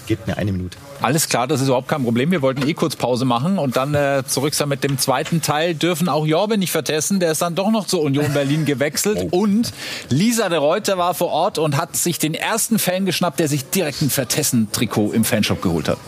Gebt 0.06 0.26
mir 0.26 0.36
eine 0.36 0.52
Minute. 0.52 0.78
Alles 1.02 1.28
klar, 1.28 1.46
das 1.46 1.60
ist 1.60 1.66
überhaupt 1.66 1.88
kein 1.88 2.04
Problem. 2.04 2.30
Wir 2.30 2.42
wollten 2.42 2.66
eh 2.66 2.74
kurz 2.74 2.94
Pause 2.96 3.24
machen 3.24 3.58
und 3.58 3.76
dann 3.76 3.94
äh, 3.94 4.22
zurück 4.26 4.54
sein 4.54 4.68
mit 4.68 4.84
dem 4.84 4.98
zweiten 4.98 5.42
Teil. 5.42 5.74
Dürfen 5.74 6.08
auch 6.08 6.26
Jorbe 6.26 6.58
nicht 6.58 6.70
vergessen, 6.70 7.18
der 7.18 7.32
ist 7.32 7.42
dann 7.42 7.54
doch 7.54 7.70
noch 7.70 7.86
zur 7.86 8.02
Union 8.02 8.32
Berlin 8.32 8.64
gewechselt. 8.64 9.32
Und 9.32 9.72
Lisa 10.08 10.48
de 10.48 10.58
Reuter 10.58 10.96
war 10.96 11.14
vor 11.14 11.30
Ort 11.30 11.58
und 11.58 11.76
hat 11.76 11.96
sich 11.96 12.18
den 12.18 12.34
ersten 12.34 12.78
Fan 12.78 13.04
geschnappt, 13.04 13.40
der 13.40 13.48
sich 13.48 13.68
direkt 13.68 14.00
ein 14.02 14.10
Vertessen-Trikot 14.10 15.12
im 15.12 15.24
Fanshop 15.24 15.60
geholt 15.60 15.88
hat. 15.88 15.98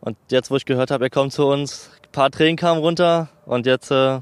Und 0.00 0.16
jetzt, 0.30 0.50
wo 0.52 0.56
ich 0.56 0.64
gehört 0.64 0.92
habe, 0.92 1.06
er 1.06 1.10
kommt 1.10 1.32
zu 1.32 1.46
uns, 1.46 1.90
ein 2.04 2.12
paar 2.12 2.30
Tränen 2.30 2.56
kamen 2.56 2.80
runter. 2.80 3.28
Und 3.44 3.66
jetzt, 3.66 3.90
äh, 3.90 4.20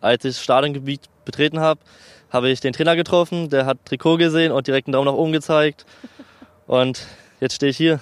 als 0.00 0.24
ich 0.24 0.34
das 0.34 0.42
Stadiongebiet 0.42 1.00
betreten 1.24 1.58
habe, 1.58 1.80
habe 2.30 2.48
ich 2.48 2.60
den 2.60 2.72
Trainer 2.72 2.94
getroffen. 2.94 3.50
Der 3.50 3.66
hat 3.66 3.78
Trikot 3.84 4.18
gesehen 4.18 4.52
und 4.52 4.68
direkt 4.68 4.86
einen 4.86 4.92
Daumen 4.92 5.06
nach 5.06 5.14
oben 5.14 5.32
gezeigt. 5.32 5.84
Und 6.66 7.06
jetzt 7.40 7.54
stehe 7.54 7.70
ich 7.70 7.76
hier. 7.76 8.00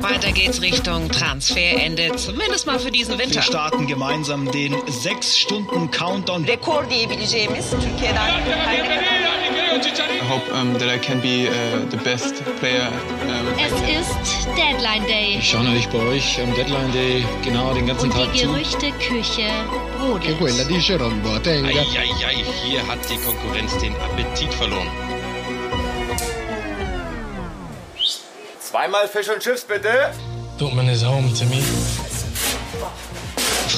Weiter 0.00 0.32
geht's 0.32 0.60
Richtung 0.60 1.08
Transferende, 1.08 2.16
zumindest 2.16 2.66
mal 2.66 2.78
für 2.78 2.90
diesen 2.90 3.18
Winter. 3.18 3.36
Wir 3.36 3.42
starten 3.42 3.86
gemeinsam 3.86 4.50
den 4.50 4.74
sechs 4.88 5.38
Stunden 5.38 5.90
Countdown. 5.90 6.44
Rekor 6.44 6.84
diyebileceğimiz 6.86 7.70
Türkiye'den 7.70 8.16
I 8.16 9.21
hope 10.28 10.48
um, 10.52 10.74
that 10.78 10.88
I 10.88 10.98
can 10.98 11.20
be 11.20 11.48
uh, 11.48 11.84
the 11.90 11.96
best 11.98 12.34
player. 12.60 12.88
Um, 13.22 13.46
es 13.58 13.72
ist 13.72 14.46
Deadline 14.56 15.04
Day. 15.06 15.36
Ich 15.38 15.50
schaue 15.50 15.64
natürlich 15.64 15.88
bei 15.88 15.98
euch 15.98 16.40
am 16.40 16.54
Deadline 16.54 16.92
Day 16.92 17.24
genau 17.42 17.74
den 17.74 17.86
ganzen 17.86 18.10
Und 18.10 18.16
Tag 18.16 18.32
die 18.32 18.40
zu. 18.40 18.46
Gerüchteküche 18.48 19.48
brodelt. 19.98 20.38
quella 20.38 20.64
di 20.64 20.78
Jerome 20.78 21.16
Boateng. 21.22 21.64
Eieiei, 21.66 22.44
hier 22.64 22.86
hat 22.86 22.98
die 23.10 23.16
Konkurrenz 23.18 23.76
den 23.78 23.94
Appetit 23.96 24.52
verloren. 24.54 24.88
Zweimal 28.60 29.08
Fisch 29.08 29.28
und 29.28 29.40
Chips 29.40 29.64
bitte. 29.64 30.12
Dortmund 30.58 30.88
is 30.90 31.02
home 31.02 31.32
to 31.34 31.44
me. 31.46 31.62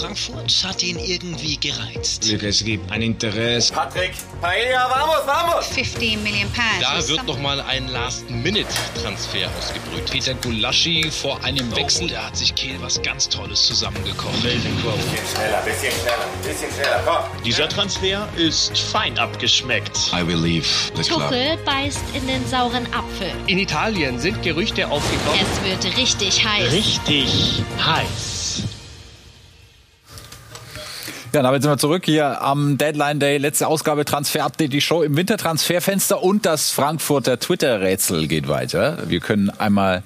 Frankfurt 0.04 0.64
hat 0.64 0.82
ihn 0.82 0.98
irgendwie 0.98 1.56
gereizt. 1.56 2.30
Es 2.30 2.62
gibt 2.62 2.90
ein 2.92 3.00
Interesse. 3.00 3.72
Patrick, 3.72 4.12
Paella, 4.38 4.90
vamos, 4.90 5.26
vamos. 5.26 5.66
15 5.68 6.22
Million 6.22 6.50
pounds. 6.52 6.80
Da 6.80 7.08
wird 7.08 7.26
noch 7.26 7.38
mal 7.38 7.58
ein 7.62 7.88
Last-Minute-Transfer 7.88 9.48
ausgebrüht. 9.58 10.10
Peter 10.10 10.34
Gulaschi 10.34 11.10
vor 11.10 11.42
einem 11.42 11.74
Wechsel. 11.74 12.08
Da 12.08 12.26
hat 12.26 12.36
sich 12.36 12.54
Kehl 12.54 12.76
was 12.82 13.00
ganz 13.00 13.30
Tolles 13.30 13.66
zusammengekocht. 13.66 14.42
Bisschen 14.42 14.60
schneller, 14.78 15.62
bisschen 15.62 15.92
schneller, 15.92 16.28
bisschen 16.42 16.70
schneller, 16.70 17.02
komm. 17.06 17.42
Dieser 17.42 17.68
Transfer 17.70 18.28
ist 18.36 18.76
fein 18.76 19.18
abgeschmeckt. 19.18 20.12
I 20.12 20.26
will 20.26 20.36
leave 20.36 20.66
the 20.96 21.02
club. 21.02 21.22
Tuchel 21.22 21.56
beißt 21.64 22.02
in 22.12 22.26
den 22.26 22.46
sauren 22.46 22.86
Apfel. 22.92 23.32
In 23.46 23.58
Italien 23.58 24.18
sind 24.18 24.42
Gerüchte 24.42 24.86
aufgekommen. 24.86 25.40
Es 25.40 25.82
wird 25.82 25.96
richtig 25.96 26.44
heiß. 26.44 26.70
Richtig 26.72 27.62
heiß. 27.82 28.33
Ja, 31.34 31.42
damit 31.42 31.62
sind 31.62 31.72
wir 31.72 31.78
zurück 31.78 32.04
hier 32.04 32.42
am 32.42 32.78
Deadline 32.78 33.18
Day. 33.18 33.38
Letzte 33.38 33.66
Ausgabe 33.66 34.04
Transfer 34.04 34.44
Update, 34.44 34.72
die 34.72 34.80
Show 34.80 35.02
im 35.02 35.16
Wintertransferfenster 35.16 36.22
und 36.22 36.46
das 36.46 36.70
Frankfurter 36.70 37.40
Twitter-Rätsel 37.40 38.28
geht 38.28 38.46
weiter. 38.46 38.98
Wir 39.08 39.18
können 39.18 39.50
einmal 39.50 40.04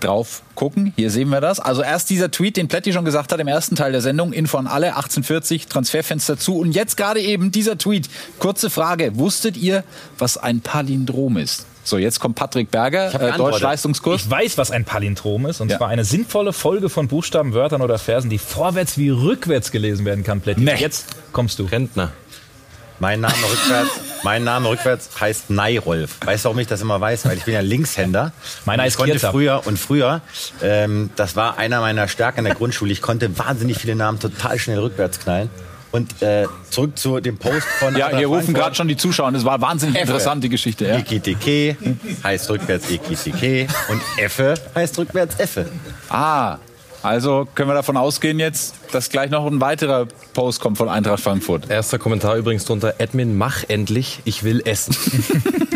drauf 0.00 0.40
gucken. 0.54 0.94
Hier 0.96 1.10
sehen 1.10 1.28
wir 1.28 1.42
das. 1.42 1.60
Also 1.60 1.82
erst 1.82 2.08
dieser 2.08 2.30
Tweet, 2.30 2.56
den 2.56 2.68
Pletti 2.68 2.94
schon 2.94 3.04
gesagt 3.04 3.32
hat 3.32 3.40
im 3.40 3.48
ersten 3.48 3.76
Teil 3.76 3.92
der 3.92 4.00
Sendung. 4.00 4.32
Info 4.32 4.56
an 4.56 4.66
alle, 4.66 4.96
1840, 4.96 5.66
Transferfenster 5.66 6.38
zu. 6.38 6.56
Und 6.56 6.72
jetzt 6.72 6.96
gerade 6.96 7.20
eben 7.20 7.52
dieser 7.52 7.76
Tweet. 7.76 8.08
Kurze 8.38 8.70
Frage. 8.70 9.18
Wusstet 9.18 9.58
ihr, 9.58 9.84
was 10.16 10.38
ein 10.38 10.62
Palindrom 10.62 11.36
ist? 11.36 11.66
So, 11.84 11.98
jetzt 11.98 12.20
kommt 12.20 12.36
Patrick 12.36 12.70
Berger, 12.70 13.12
äh. 13.14 13.36
Deutsch-Leistungskurs. 13.36 14.22
Ich 14.22 14.30
weiß, 14.30 14.58
was 14.58 14.70
ein 14.70 14.84
Palindrom 14.84 15.46
ist. 15.46 15.60
Und 15.60 15.70
Ja. 15.70 15.78
zwar 15.78 15.88
eine 15.88 16.04
sinnvolle 16.04 16.52
Folge 16.52 16.88
von 16.88 17.08
Buchstaben, 17.08 17.54
Wörtern 17.54 17.82
oder 17.82 17.98
Versen, 17.98 18.30
die 18.30 18.38
vorwärts 18.38 18.98
wie 18.98 19.10
rückwärts 19.10 19.72
gelesen 19.72 20.04
werden 20.04 20.22
kann, 20.22 20.40
Plätti. 20.40 20.60
Nee. 20.60 20.76
Jetzt 20.76 21.06
kommst 21.32 21.58
du. 21.58 21.64
Rentner. 21.64 22.12
Mein 23.00 23.20
Name 23.20 23.34
rückwärts, 23.34 23.90
mein 24.22 24.44
Name 24.44 24.68
rückwärts 24.68 25.10
heißt 25.20 25.50
Neirolf. 25.50 26.18
Weißt 26.24 26.44
du, 26.44 26.50
warum 26.50 26.60
ich 26.60 26.68
das 26.68 26.82
immer 26.82 27.00
weiß? 27.00 27.24
Weil 27.24 27.36
ich 27.36 27.44
bin 27.44 27.54
ja 27.54 27.60
Linkshänder. 27.60 28.32
Meiner 28.64 28.86
ist 28.86 28.92
ich 28.94 28.98
konnte 28.98 29.18
früher 29.18 29.62
und 29.64 29.76
früher, 29.76 30.20
ähm, 30.62 31.10
das 31.16 31.34
war 31.34 31.58
einer 31.58 31.80
meiner 31.80 32.06
Stärken 32.06 32.40
in 32.40 32.44
der 32.44 32.54
Grundschule. 32.54 32.92
Ich 32.92 33.02
konnte 33.02 33.36
wahnsinnig 33.38 33.78
viele 33.78 33.96
Namen 33.96 34.20
total 34.20 34.56
schnell 34.60 34.78
rückwärts 34.78 35.18
knallen. 35.18 35.50
Und 35.92 36.22
äh, 36.22 36.46
zurück 36.70 36.98
zu 36.98 37.20
dem 37.20 37.36
Post 37.36 37.66
von 37.78 37.94
Ja, 37.96 38.16
hier 38.16 38.26
rufen 38.26 38.54
gerade 38.54 38.74
schon 38.74 38.88
die 38.88 38.96
Zuschauer. 38.96 39.30
Das 39.32 39.44
war 39.44 39.60
wahnsinnig 39.60 39.96
Effe. 39.96 40.06
interessant, 40.06 40.42
die 40.42 40.48
Geschichte. 40.48 40.86
Ja. 40.86 40.98
Ikitike 40.98 41.76
heißt 42.24 42.50
rückwärts 42.50 42.90
Ikitike 42.90 43.66
und 43.88 44.00
Effe 44.16 44.54
heißt 44.74 44.98
rückwärts 44.98 45.38
Effe. 45.38 45.66
Ah, 46.08 46.58
also 47.02 47.48
können 47.54 47.68
wir 47.68 47.74
davon 47.74 47.96
ausgehen 47.96 48.38
jetzt, 48.38 48.74
dass 48.92 49.10
gleich 49.10 49.30
noch 49.30 49.44
ein 49.46 49.60
weiterer 49.60 50.06
Post 50.34 50.60
kommt 50.60 50.78
von 50.78 50.88
Eintracht 50.88 51.22
Frankfurt. 51.22 51.68
Erster 51.68 51.98
Kommentar 51.98 52.36
übrigens 52.36 52.64
drunter. 52.64 52.94
Admin, 52.98 53.36
mach 53.36 53.64
endlich, 53.68 54.20
ich 54.24 54.44
will 54.44 54.62
essen. 54.64 54.96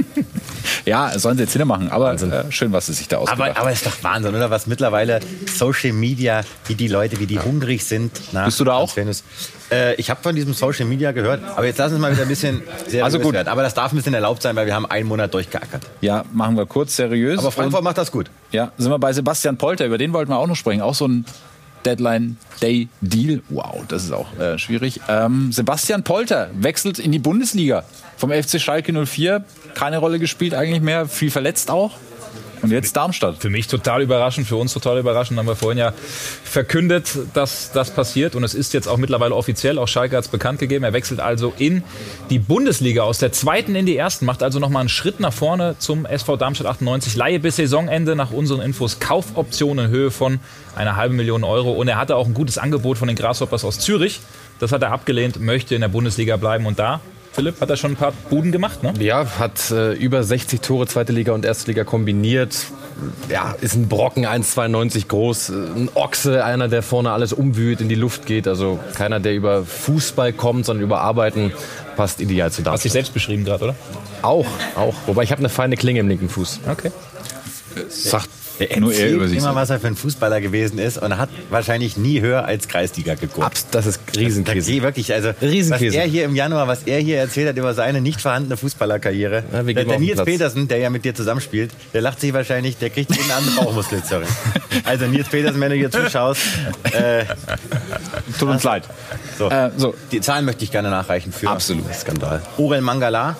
Ja, 0.84 1.18
sollen 1.18 1.36
sie 1.36 1.44
jetzt 1.44 1.52
hinter 1.52 1.64
machen, 1.66 1.90
aber 1.90 2.14
äh, 2.14 2.50
schön, 2.52 2.72
was 2.72 2.86
sie 2.86 2.92
sich 2.92 3.08
da 3.08 3.18
ausgedacht 3.18 3.50
Aber, 3.50 3.60
aber 3.60 3.72
ist 3.72 3.86
doch 3.86 4.02
Wahnsinn, 4.02 4.34
oder? 4.34 4.50
Was 4.50 4.66
mittlerweile 4.66 5.20
Social 5.52 5.92
Media, 5.92 6.42
wie 6.66 6.74
die 6.74 6.88
Leute, 6.88 7.18
wie 7.20 7.26
die 7.26 7.38
hungrig 7.40 7.84
sind. 7.84 8.12
Nach 8.32 8.44
Bist 8.44 8.60
du 8.60 8.64
da 8.64 8.74
auch? 8.74 8.94
Äh, 9.70 9.94
ich 9.96 10.10
habe 10.10 10.22
von 10.22 10.34
diesem 10.36 10.54
Social 10.54 10.86
Media 10.86 11.12
gehört, 11.12 11.42
aber 11.56 11.66
jetzt 11.66 11.78
lassen 11.78 11.92
wir 11.92 11.96
uns 11.96 12.02
mal 12.02 12.12
wieder 12.12 12.22
ein 12.22 12.28
bisschen 12.28 12.62
seriös 12.86 13.04
Also 13.04 13.18
gut. 13.18 13.34
werden. 13.34 13.48
Aber 13.48 13.62
das 13.62 13.74
darf 13.74 13.92
ein 13.92 13.96
bisschen 13.96 14.14
erlaubt 14.14 14.42
sein, 14.42 14.54
weil 14.56 14.66
wir 14.66 14.74
haben 14.74 14.86
einen 14.86 15.08
Monat 15.08 15.34
durchgeackert. 15.34 15.82
Ja, 16.00 16.24
machen 16.32 16.56
wir 16.56 16.66
kurz 16.66 16.94
seriös. 16.96 17.38
Aber 17.40 17.50
Frankfurt 17.50 17.80
Und, 17.80 17.84
macht 17.84 17.98
das 17.98 18.12
gut. 18.12 18.30
ja, 18.52 18.70
sind 18.78 18.90
wir 18.90 18.98
bei 18.98 19.12
Sebastian 19.12 19.56
Polter, 19.56 19.86
über 19.86 19.98
den 19.98 20.12
wollten 20.12 20.30
wir 20.30 20.38
auch 20.38 20.46
noch 20.46 20.56
sprechen. 20.56 20.82
Auch 20.82 20.94
so 20.94 21.06
ein 21.08 21.24
Deadline 21.84 22.36
Day 22.60 22.88
Deal. 23.00 23.42
Wow, 23.48 23.84
das 23.88 24.04
ist 24.04 24.12
auch 24.12 24.26
äh, 24.38 24.58
schwierig. 24.58 25.00
Ähm, 25.08 25.52
Sebastian 25.52 26.02
Polter 26.02 26.50
wechselt 26.58 26.98
in 26.98 27.12
die 27.12 27.18
Bundesliga 27.20 27.84
vom 28.16 28.30
FC 28.30 28.60
Schalke 28.60 28.92
04. 29.06 29.44
Keine 29.76 29.98
Rolle 29.98 30.18
gespielt 30.18 30.54
eigentlich 30.54 30.80
mehr, 30.80 31.06
viel 31.06 31.30
verletzt 31.30 31.70
auch. 31.70 31.92
Und 32.62 32.70
jetzt 32.70 32.96
Darmstadt. 32.96 33.36
Für 33.36 33.50
mich 33.50 33.66
total 33.66 34.00
überraschend, 34.00 34.46
für 34.46 34.56
uns 34.56 34.72
total 34.72 34.98
überraschend. 34.98 35.38
Haben 35.38 35.46
wir 35.46 35.54
vorhin 35.54 35.76
ja 35.76 35.92
verkündet, 36.44 37.10
dass 37.34 37.72
das 37.72 37.90
passiert. 37.90 38.34
Und 38.34 38.42
es 38.42 38.54
ist 38.54 38.72
jetzt 38.72 38.88
auch 38.88 38.96
mittlerweile 38.96 39.34
offiziell. 39.34 39.78
Auch 39.78 39.86
Schalke 39.86 40.16
hat 40.16 40.24
es 40.24 40.30
bekannt 40.30 40.60
gegeben. 40.60 40.82
Er 40.82 40.94
wechselt 40.94 41.20
also 41.20 41.52
in 41.58 41.84
die 42.30 42.38
Bundesliga 42.38 43.02
aus 43.02 43.18
der 43.18 43.32
zweiten 43.32 43.76
in 43.76 43.84
die 43.84 43.98
ersten. 43.98 44.24
Macht 44.24 44.42
also 44.42 44.58
nochmal 44.60 44.80
einen 44.80 44.88
Schritt 44.88 45.20
nach 45.20 45.34
vorne 45.34 45.76
zum 45.78 46.06
SV 46.06 46.38
Darmstadt 46.38 46.68
98. 46.68 47.14
Laie 47.14 47.38
bis 47.38 47.56
Saisonende 47.56 48.16
nach 48.16 48.30
unseren 48.30 48.62
Infos. 48.62 48.98
Kaufoption 48.98 49.78
in 49.78 49.88
Höhe 49.88 50.10
von 50.10 50.40
einer 50.74 50.96
halben 50.96 51.16
Million 51.16 51.44
Euro. 51.44 51.72
Und 51.72 51.88
er 51.88 51.98
hatte 51.98 52.16
auch 52.16 52.26
ein 52.26 52.34
gutes 52.34 52.56
Angebot 52.56 52.96
von 52.96 53.08
den 53.08 53.16
Grasshoppers 53.18 53.62
aus 53.66 53.78
Zürich. 53.78 54.20
Das 54.58 54.72
hat 54.72 54.80
er 54.80 54.92
abgelehnt, 54.92 55.38
möchte 55.38 55.74
in 55.74 55.82
der 55.82 55.88
Bundesliga 55.88 56.38
bleiben. 56.38 56.64
Und 56.64 56.78
da, 56.78 57.00
Philipp, 57.36 57.60
hat 57.60 57.68
er 57.68 57.76
schon 57.76 57.92
ein 57.92 57.96
paar 57.96 58.12
Buden 58.30 58.50
gemacht, 58.50 58.82
ne? 58.82 58.94
Ja, 58.98 59.26
hat 59.38 59.70
äh, 59.70 59.92
über 59.92 60.22
60 60.24 60.62
Tore 60.62 60.86
zweite 60.86 61.12
Liga 61.12 61.32
und 61.32 61.44
erste 61.44 61.70
Liga 61.70 61.84
kombiniert. 61.84 62.56
Ja, 63.28 63.54
ist 63.60 63.74
ein 63.74 63.88
Brocken, 63.88 64.24
1,92 64.26 65.06
groß, 65.06 65.50
äh, 65.50 65.52
ein 65.52 65.90
Ochse, 65.92 66.42
einer, 66.46 66.68
der 66.68 66.82
vorne 66.82 67.10
alles 67.10 67.34
umwühlt, 67.34 67.82
in 67.82 67.90
die 67.90 67.94
Luft 67.94 68.24
geht. 68.24 68.48
Also 68.48 68.80
keiner, 68.94 69.20
der 69.20 69.34
über 69.34 69.66
Fußball 69.66 70.32
kommt, 70.32 70.64
sondern 70.64 70.82
über 70.82 71.02
Arbeiten. 71.02 71.52
Passt 71.94 72.22
ideal 72.22 72.50
zu 72.50 72.52
Hast 72.52 72.56
dich 72.56 72.64
Darmstadt. 72.64 72.92
selbst 72.92 73.12
beschrieben 73.12 73.44
gerade, 73.44 73.64
oder? 73.64 73.74
Auch, 74.22 74.46
auch. 74.74 74.94
Wobei 75.06 75.22
ich 75.22 75.30
habe 75.30 75.40
eine 75.40 75.50
feine 75.50 75.76
Klinge 75.76 76.00
im 76.00 76.08
linken 76.08 76.30
Fuß. 76.30 76.60
Okay. 76.70 76.90
Sagt 77.90 78.30
Er 78.58 78.80
nur 78.80 78.90
er 78.92 78.98
erzählt 78.98 79.14
über 79.16 79.28
sich. 79.28 79.38
immer, 79.38 79.54
was 79.54 79.70
er 79.70 79.78
für 79.80 79.86
ein 79.88 79.96
Fußballer 79.96 80.40
gewesen 80.40 80.78
ist 80.78 80.98
und 80.98 81.16
hat 81.18 81.28
wahrscheinlich 81.50 81.96
nie 81.96 82.20
höher 82.20 82.44
als 82.44 82.68
Kreisliga 82.68 83.14
geguckt. 83.14 83.44
Abs 83.46 83.66
das 83.70 83.86
ist 83.86 84.00
Da 84.12 84.20
Riesenkäse. 84.20 84.70
geh 84.70 84.82
wirklich, 84.82 85.12
also 85.12 85.30
Riesenkäse. 85.42 85.96
was 85.96 86.02
er 86.04 86.08
hier 86.08 86.24
im 86.24 86.34
Januar, 86.34 86.66
was 86.68 86.84
er 86.84 86.98
hier 87.00 87.18
erzählt 87.18 87.48
hat 87.48 87.56
über 87.56 87.74
seine 87.74 88.00
nicht 88.00 88.20
vorhandene 88.20 88.56
Fußballerkarriere. 88.56 89.44
Ja, 89.52 89.62
der 89.62 89.98
Nils. 89.98 90.22
Petersen, 90.24 90.68
der 90.68 90.78
ja 90.78 90.90
mit 90.90 91.04
dir 91.04 91.14
zusammenspielt, 91.14 91.70
der 91.92 92.00
lacht 92.00 92.20
sich 92.20 92.32
wahrscheinlich, 92.32 92.76
der 92.78 92.90
kriegt 92.90 93.14
jeden 93.14 93.30
anderen 93.30 93.56
Bauchmuskelzerring. 93.56 94.28
Also 94.84 95.06
Nils 95.06 95.28
Petersen, 95.28 95.60
wenn 95.60 95.70
du 95.70 95.76
hier 95.76 95.90
zuschaust, 95.90 96.40
äh, 96.92 97.24
Tut 98.38 98.48
uns 98.48 98.62
leid. 98.62 98.84
so. 99.38 99.48
Äh, 99.48 99.70
so. 99.76 99.94
die 100.12 100.20
Zahlen 100.20 100.44
möchte 100.44 100.64
ich 100.64 100.70
gerne 100.70 100.90
nachreichen 100.90 101.32
für 101.32 101.48
Absolut. 101.48 101.92
Skandal. 101.94 102.42
Orel 102.58 102.82
Mangala. 102.82 103.36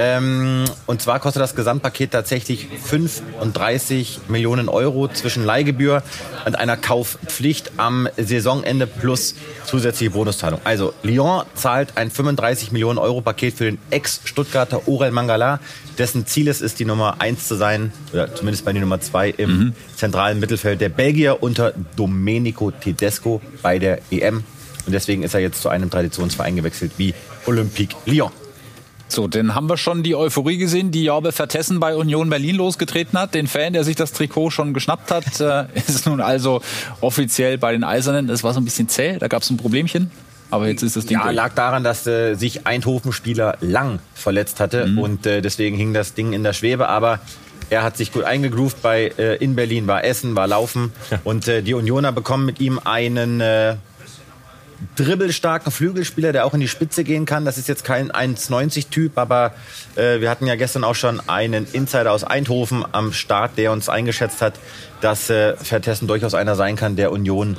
Ähm, 0.00 0.64
und 0.86 1.02
zwar 1.02 1.18
kostet 1.18 1.42
das 1.42 1.56
Gesamtpaket 1.56 2.12
tatsächlich 2.12 2.68
35 2.84 4.20
Millionen 4.28 4.68
Euro 4.68 5.08
zwischen 5.08 5.44
Leihgebühr 5.44 6.04
und 6.46 6.56
einer 6.56 6.76
Kaufpflicht 6.76 7.72
am 7.78 8.08
Saisonende 8.16 8.86
plus 8.86 9.34
zusätzliche 9.64 10.12
Bonuszahlung. 10.12 10.60
Also 10.62 10.94
Lyon 11.02 11.42
zahlt 11.54 11.96
ein 11.96 12.12
35 12.12 12.70
Millionen 12.70 13.00
Euro 13.00 13.22
Paket 13.22 13.54
für 13.54 13.64
den 13.64 13.78
Ex-Stuttgarter 13.90 14.86
Orel 14.86 15.10
Mangala, 15.10 15.58
dessen 15.98 16.26
Ziel 16.26 16.46
es 16.46 16.60
ist, 16.60 16.78
die 16.78 16.84
Nummer 16.84 17.20
1 17.20 17.48
zu 17.48 17.56
sein, 17.56 17.92
oder 18.12 18.32
zumindest 18.32 18.64
bei 18.64 18.72
die 18.72 18.78
Nummer 18.80 19.00
2 19.00 19.30
im 19.30 19.72
zentralen 19.96 20.38
Mittelfeld 20.38 20.80
der 20.80 20.90
Belgier 20.90 21.42
unter 21.42 21.74
Domenico 21.96 22.70
Tedesco 22.70 23.42
bei 23.62 23.80
der 23.80 23.98
EM. 24.12 24.44
Und 24.86 24.92
deswegen 24.92 25.24
ist 25.24 25.34
er 25.34 25.40
jetzt 25.40 25.60
zu 25.60 25.68
einem 25.68 25.90
Traditionsverein 25.90 26.54
gewechselt 26.54 26.92
wie 26.98 27.14
Olympique 27.46 27.96
Lyon. 28.06 28.30
So, 29.10 29.26
dann 29.26 29.54
haben 29.54 29.68
wir 29.68 29.76
schon 29.78 30.02
die 30.02 30.14
Euphorie 30.14 30.58
gesehen, 30.58 30.90
die 30.90 31.04
Jorbe 31.04 31.32
Vertessen 31.32 31.80
bei 31.80 31.96
Union 31.96 32.28
Berlin 32.28 32.56
losgetreten 32.56 33.18
hat. 33.18 33.34
Den 33.34 33.46
Fan, 33.46 33.72
der 33.72 33.82
sich 33.84 33.96
das 33.96 34.12
Trikot 34.12 34.50
schon 34.50 34.74
geschnappt 34.74 35.10
hat, 35.10 35.40
äh, 35.40 35.64
ist 35.74 36.06
nun 36.06 36.20
also 36.20 36.60
offiziell 37.00 37.56
bei 37.58 37.72
den 37.72 37.84
Eisernen. 37.84 38.26
Das 38.26 38.44
war 38.44 38.52
so 38.52 38.60
ein 38.60 38.64
bisschen 38.64 38.88
zäh, 38.88 39.16
da 39.18 39.28
gab 39.28 39.42
es 39.42 39.50
ein 39.50 39.56
Problemchen. 39.56 40.10
Aber 40.50 40.66
jetzt 40.68 40.82
ist 40.82 40.96
das 40.96 41.04
Ding 41.06 41.18
Ja, 41.18 41.24
durch. 41.24 41.36
lag 41.36 41.54
daran, 41.54 41.84
dass 41.84 42.06
äh, 42.06 42.34
sich 42.34 42.66
Eindhoven-Spieler 42.66 43.58
lang 43.60 43.98
verletzt 44.14 44.60
hatte 44.60 44.90
und 44.96 45.26
äh, 45.26 45.42
deswegen 45.42 45.76
hing 45.76 45.92
das 45.92 46.14
Ding 46.14 46.32
in 46.32 46.42
der 46.42 46.54
Schwebe. 46.54 46.88
Aber 46.88 47.20
er 47.68 47.82
hat 47.82 47.98
sich 47.98 48.12
gut 48.12 48.24
eingegroovt 48.24 48.80
bei 48.80 49.12
äh, 49.18 49.36
in 49.36 49.56
Berlin, 49.56 49.86
war 49.86 50.04
Essen, 50.04 50.36
war 50.36 50.46
Laufen 50.46 50.92
und 51.24 51.48
äh, 51.48 51.60
die 51.62 51.74
Unioner 51.74 52.12
bekommen 52.12 52.46
mit 52.46 52.60
ihm 52.60 52.78
einen 52.82 53.42
äh, 53.42 53.76
dribbelstarken 54.96 55.72
Flügelspieler, 55.72 56.32
der 56.32 56.46
auch 56.46 56.54
in 56.54 56.60
die 56.60 56.68
Spitze 56.68 57.04
gehen 57.04 57.24
kann. 57.24 57.44
Das 57.44 57.58
ist 57.58 57.68
jetzt 57.68 57.84
kein 57.84 58.12
1,90-Typ, 58.12 59.18
aber 59.18 59.54
äh, 59.96 60.20
wir 60.20 60.30
hatten 60.30 60.46
ja 60.46 60.56
gestern 60.56 60.84
auch 60.84 60.94
schon 60.94 61.20
einen 61.28 61.66
Insider 61.72 62.12
aus 62.12 62.24
Eindhoven 62.24 62.84
am 62.92 63.12
Start, 63.12 63.52
der 63.56 63.72
uns 63.72 63.88
eingeschätzt 63.88 64.40
hat, 64.42 64.54
dass 65.00 65.30
äh, 65.30 65.56
Vertessen 65.56 66.06
durchaus 66.06 66.34
einer 66.34 66.54
sein 66.54 66.76
kann, 66.76 66.96
der 66.96 67.12
Union 67.12 67.56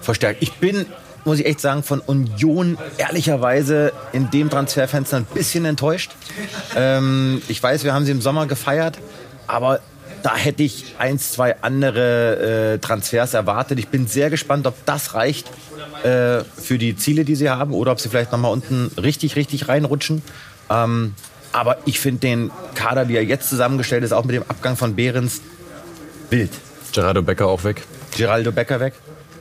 verstärkt. 0.00 0.42
Ich 0.42 0.54
bin, 0.54 0.86
muss 1.24 1.38
ich 1.38 1.46
echt 1.46 1.60
sagen, 1.60 1.82
von 1.82 2.00
Union 2.00 2.78
ehrlicherweise 2.96 3.92
in 4.12 4.30
dem 4.30 4.50
Transferfenster 4.50 5.18
ein 5.18 5.26
bisschen 5.26 5.64
enttäuscht. 5.64 6.12
Ähm, 6.76 7.42
ich 7.48 7.62
weiß, 7.62 7.84
wir 7.84 7.94
haben 7.94 8.04
sie 8.04 8.12
im 8.12 8.20
Sommer 8.20 8.46
gefeiert, 8.46 8.98
aber 9.46 9.80
da 10.22 10.36
hätte 10.36 10.62
ich 10.62 10.94
eins, 10.98 11.32
zwei 11.32 11.60
andere 11.62 12.74
äh, 12.74 12.78
Transfers 12.78 13.34
erwartet. 13.34 13.78
Ich 13.78 13.88
bin 13.88 14.06
sehr 14.06 14.30
gespannt, 14.30 14.66
ob 14.66 14.74
das 14.86 15.14
reicht 15.14 15.48
äh, 16.02 16.44
für 16.44 16.78
die 16.78 16.96
Ziele, 16.96 17.24
die 17.24 17.34
sie 17.34 17.50
haben, 17.50 17.72
oder 17.72 17.92
ob 17.92 18.00
sie 18.00 18.08
vielleicht 18.08 18.32
nochmal 18.32 18.52
unten 18.52 18.90
richtig, 19.00 19.36
richtig 19.36 19.68
reinrutschen. 19.68 20.22
Ähm, 20.70 21.14
aber 21.52 21.78
ich 21.86 22.00
finde 22.00 22.20
den 22.20 22.50
Kader, 22.74 23.08
wie 23.08 23.16
er 23.16 23.24
jetzt 23.24 23.48
zusammengestellt 23.48 24.04
ist, 24.04 24.12
auch 24.12 24.24
mit 24.24 24.36
dem 24.36 24.44
Abgang 24.48 24.76
von 24.76 24.94
Behrens, 24.94 25.40
wild. 26.30 26.50
Gerardo 26.92 27.22
Becker 27.22 27.46
auch 27.46 27.64
weg. 27.64 27.84
Geraldo 28.16 28.52
Becker 28.52 28.80
weg. 28.80 28.94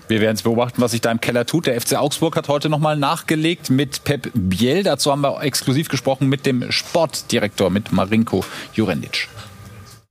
Wir 0.07 0.21
werden 0.21 0.35
es 0.35 0.41
beobachten, 0.41 0.81
was 0.81 0.91
sich 0.91 1.01
da 1.01 1.11
im 1.11 1.19
Keller 1.19 1.45
tut. 1.45 1.67
Der 1.67 1.79
FC 1.79 1.95
Augsburg 1.95 2.37
hat 2.37 2.47
heute 2.47 2.69
nochmal 2.69 2.95
nachgelegt 2.95 3.69
mit 3.69 4.05
Pep 4.05 4.29
Biel. 4.33 4.83
Dazu 4.83 5.11
haben 5.11 5.21
wir 5.21 5.41
exklusiv 5.41 5.89
gesprochen 5.89 6.29
mit 6.29 6.45
dem 6.45 6.71
Sportdirektor, 6.71 7.69
mit 7.69 7.91
Marinko 7.91 8.45
Jurendic. 8.73 9.27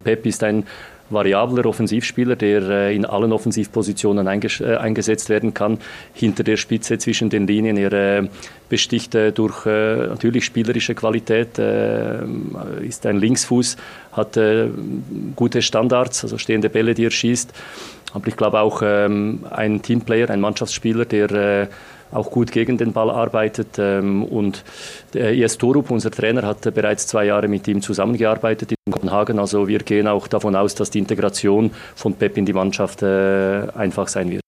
Pep 0.06 0.24
ist 0.24 0.44
ein 0.44 0.62
variabler 1.10 1.66
Offensivspieler, 1.66 2.36
der 2.36 2.62
äh, 2.62 2.94
in 2.94 3.04
allen 3.04 3.32
Offensivpositionen 3.32 4.26
äh, 4.26 4.76
eingesetzt 4.76 5.28
werden 5.28 5.52
kann. 5.52 5.78
Hinter 6.14 6.44
der 6.44 6.56
Spitze 6.56 6.98
zwischen 6.98 7.28
den 7.28 7.48
Linien. 7.48 7.76
Er 7.76 7.92
äh, 7.92 8.28
besticht 8.68 9.14
durch 9.14 9.64
natürlich 9.64 10.44
spielerische 10.44 10.96
Qualität, 10.96 11.56
ist 12.80 13.06
ein 13.06 13.16
Linksfuß, 13.16 13.76
hat 14.10 14.36
gute 15.36 15.62
Standards, 15.62 16.24
also 16.24 16.36
stehende 16.36 16.68
Bälle, 16.68 16.94
die 16.94 17.04
er 17.04 17.12
schießt. 17.12 17.52
Aber 18.12 18.26
ich 18.26 18.36
glaube 18.36 18.58
auch 18.58 18.82
ähm, 18.84 19.44
ein 19.50 19.82
Teamplayer, 19.82 20.30
ein 20.30 20.40
Mannschaftsspieler, 20.40 21.04
der 21.04 21.68
auch 22.12 22.30
gut 22.30 22.52
gegen 22.52 22.78
den 22.78 22.92
Ball 22.92 23.10
arbeitet. 23.10 23.78
Ähm, 23.78 24.24
und 24.24 24.64
IS 25.14 25.58
Torup, 25.58 25.90
unser 25.90 26.10
Trainer, 26.10 26.42
hat 26.42 26.62
bereits 26.74 27.06
zwei 27.06 27.26
Jahre 27.26 27.48
mit 27.48 27.66
ihm 27.68 27.82
zusammengearbeitet 27.82 28.72
in 28.72 28.92
Kopenhagen. 28.92 29.38
Also 29.38 29.68
wir 29.68 29.78
gehen 29.80 30.06
auch 30.06 30.28
davon 30.28 30.56
aus, 30.56 30.74
dass 30.74 30.90
die 30.90 30.98
Integration 30.98 31.70
von 31.94 32.14
Pep 32.14 32.36
in 32.36 32.46
die 32.46 32.52
Mannschaft 32.52 33.02
äh, 33.02 33.66
einfach 33.74 34.08
sein 34.08 34.30
wird. 34.30 34.45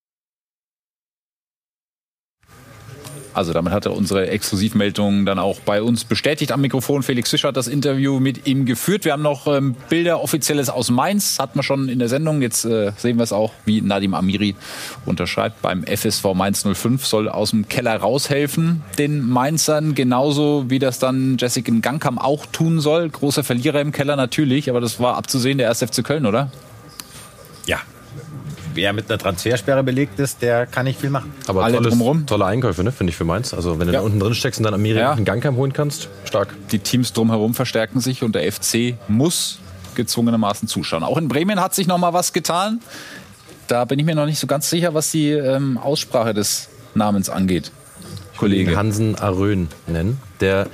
Also 3.38 3.53
damit 3.53 3.72
hat 3.72 3.87
er 3.87 3.94
unsere 3.94 4.27
Exklusivmeldung 4.31 5.24
dann 5.24 5.38
auch 5.38 5.61
bei 5.61 5.81
uns 5.81 6.05
bestätigt 6.05 6.51
am 6.51 6.61
Mikrofon. 6.61 7.05
Felix 7.05 7.31
Fischer 7.31 7.46
hat 7.46 7.57
das 7.57 7.68
Interview 7.68 8.18
mit 8.18 8.48
ihm 8.48 8.66
geführt. 8.66 9.05
Wir 9.05 9.12
haben 9.12 9.22
noch 9.22 9.46
ähm, 9.46 9.77
Bilder 9.88 10.24
offizielles 10.24 10.68
aus 10.68 10.90
Mainz, 10.90 11.38
hatten 11.38 11.57
wir 11.57 11.62
schon 11.62 11.88
in 11.88 12.01
der 12.01 12.09
Sendung. 12.09 12.42
Jetzt 12.42 12.64
äh, 12.64 12.90
sehen 12.96 13.16
wir 13.16 13.22
es 13.22 13.33
auch, 13.33 13.53
wie 13.64 13.81
Nadim 13.81 14.14
Amiri 14.14 14.57
unterschreibt. 15.07 15.62
Beim 15.62 15.85
FSV 15.85 16.35
Mainz 16.35 16.64
05 16.64 17.07
soll 17.07 17.29
aus 17.29 17.51
dem 17.51 17.68
Keller 17.68 17.94
raushelfen 17.98 18.83
den 18.98 19.24
Mainzern, 19.24 19.94
genauso 19.94 20.68
wie 20.68 20.81
das 20.81 20.98
dann 20.98 21.37
Jessica 21.38 21.72
Gangkam 21.81 22.18
auch 22.18 22.44
tun 22.44 22.81
soll. 22.81 23.09
Großer 23.09 23.44
Verlierer 23.44 23.81
im 23.81 23.92
Keller 23.92 24.16
natürlich, 24.16 24.68
aber 24.68 24.81
das 24.81 24.98
war 24.98 25.16
abzusehen 25.16 25.59
der 25.59 25.68
1. 25.68 25.85
FC 25.85 26.03
Köln, 26.03 26.27
oder? 26.27 26.51
Ja, 27.66 27.79
wer 28.79 28.93
mit 28.93 29.11
einer 29.11 29.19
Transfersperre 29.19 29.83
belegt 29.83 30.21
ist, 30.21 30.41
der 30.41 30.64
kann 30.67 30.85
nicht 30.85 31.01
viel 31.01 31.11
machen. 31.11 31.33
Aber 31.49 31.64
Alle 31.64 31.79
tolles, 31.79 31.91
drumherum. 31.91 32.27
tolle 32.27 32.47
Einkäufe, 32.47 32.85
ne, 32.85 32.93
finde 32.93 33.11
ich 33.11 33.17
für 33.17 33.25
Mainz. 33.25 33.53
Also 33.53 33.81
wenn 33.81 33.88
du 33.88 33.93
ja. 33.93 33.99
da 33.99 34.07
unten 34.07 34.21
drin 34.21 34.35
steckst 34.35 34.61
und 34.61 34.64
dann 34.64 34.75
Amiri 34.75 35.01
ja. 35.01 35.12
einen 35.12 35.25
Gangkampf 35.25 35.59
holen 35.59 35.73
kannst, 35.73 36.09
stark. 36.25 36.55
Die 36.71 36.79
Teams 36.79 37.12
drumherum 37.12 37.55
verstärken 37.55 38.01
sich 38.01 38.23
und 38.23 38.37
der 38.37 38.51
FC 38.51 38.95
muss 39.09 39.59
gezwungenermaßen 39.97 40.69
zuschauen. 40.69 41.03
Auch 41.03 41.17
in 41.17 41.27
Bremen 41.27 41.61
hat 41.61 41.75
sich 41.75 41.88
noch 41.88 41.99
mal 41.99 42.12
was 42.12 42.33
getan. 42.33 42.81
Da 43.67 43.85
bin 43.85 43.99
ich 43.99 44.07
mir 44.07 44.14
noch 44.14 44.27
nicht 44.27 44.38
so 44.38 44.47
ganz 44.47 44.71
sicher, 44.71 44.95
was 44.95 45.11
die 45.11 45.31
ähm, 45.33 45.77
Aussprache 45.77 46.35
des 46.35 46.69
Namens 46.95 47.29
angeht. 47.29 47.73
Kollege 48.37 48.77
Hansen 48.77 49.17
Arön 49.17 49.67
nennen, 49.88 50.21
der 50.41 50.69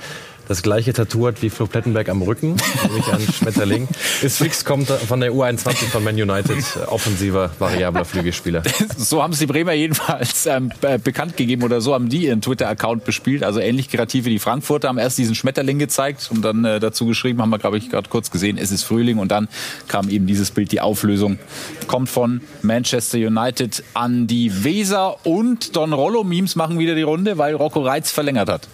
das 0.47 0.61
gleiche 0.61 0.93
Tattoo 0.93 1.27
hat 1.27 1.41
wie 1.41 1.49
Flo 1.49 1.67
Plettenberg 1.67 2.09
am 2.09 2.21
Rücken, 2.21 2.55
nämlich 2.83 3.07
ein 3.11 3.21
Schmetterling. 3.33 3.87
Ist 4.21 4.37
fix, 4.37 4.65
kommt 4.65 4.87
von 4.87 5.19
der 5.19 5.31
U21 5.31 5.89
von 5.89 6.03
Man 6.03 6.15
United, 6.15 6.63
offensiver, 6.87 7.51
variabler 7.59 8.05
Flügelspieler. 8.05 8.63
So 8.97 9.21
haben 9.21 9.33
es 9.33 9.39
die 9.39 9.45
Bremer 9.45 9.73
jedenfalls 9.73 10.45
ähm, 10.45 10.71
bekannt 11.03 11.37
gegeben 11.37 11.63
oder 11.63 11.81
so 11.81 11.93
haben 11.93 12.09
die 12.09 12.25
ihren 12.25 12.41
Twitter-Account 12.41 13.03
bespielt. 13.03 13.43
Also 13.43 13.59
ähnlich 13.59 13.89
kreativ 13.89 14.25
wie 14.25 14.29
die 14.29 14.39
Frankfurter 14.39 14.87
haben 14.87 14.97
erst 14.97 15.17
diesen 15.17 15.35
Schmetterling 15.35 15.79
gezeigt 15.79 16.29
und 16.31 16.43
dann 16.43 16.65
äh, 16.65 16.79
dazu 16.79 17.05
geschrieben, 17.05 17.41
haben 17.41 17.49
wir 17.49 17.59
glaube 17.59 17.77
ich 17.77 17.89
gerade 17.89 18.09
kurz 18.09 18.31
gesehen, 18.31 18.57
es 18.57 18.71
ist 18.71 18.83
Frühling 18.83 19.17
und 19.17 19.31
dann 19.31 19.47
kam 19.87 20.09
eben 20.09 20.27
dieses 20.27 20.51
Bild, 20.51 20.71
die 20.71 20.81
Auflösung 20.81 21.39
kommt 21.87 22.09
von 22.09 22.41
Manchester 22.61 23.17
United 23.17 23.83
an 23.93 24.27
die 24.27 24.63
Weser 24.63 25.25
und 25.25 25.75
Don 25.75 25.93
Rollo-Memes 25.93 26.55
machen 26.55 26.79
wieder 26.79 26.95
die 26.95 27.03
Runde, 27.03 27.37
weil 27.37 27.55
Rocco 27.55 27.81
Reitz 27.81 28.11
verlängert 28.11 28.49
hat. 28.49 28.67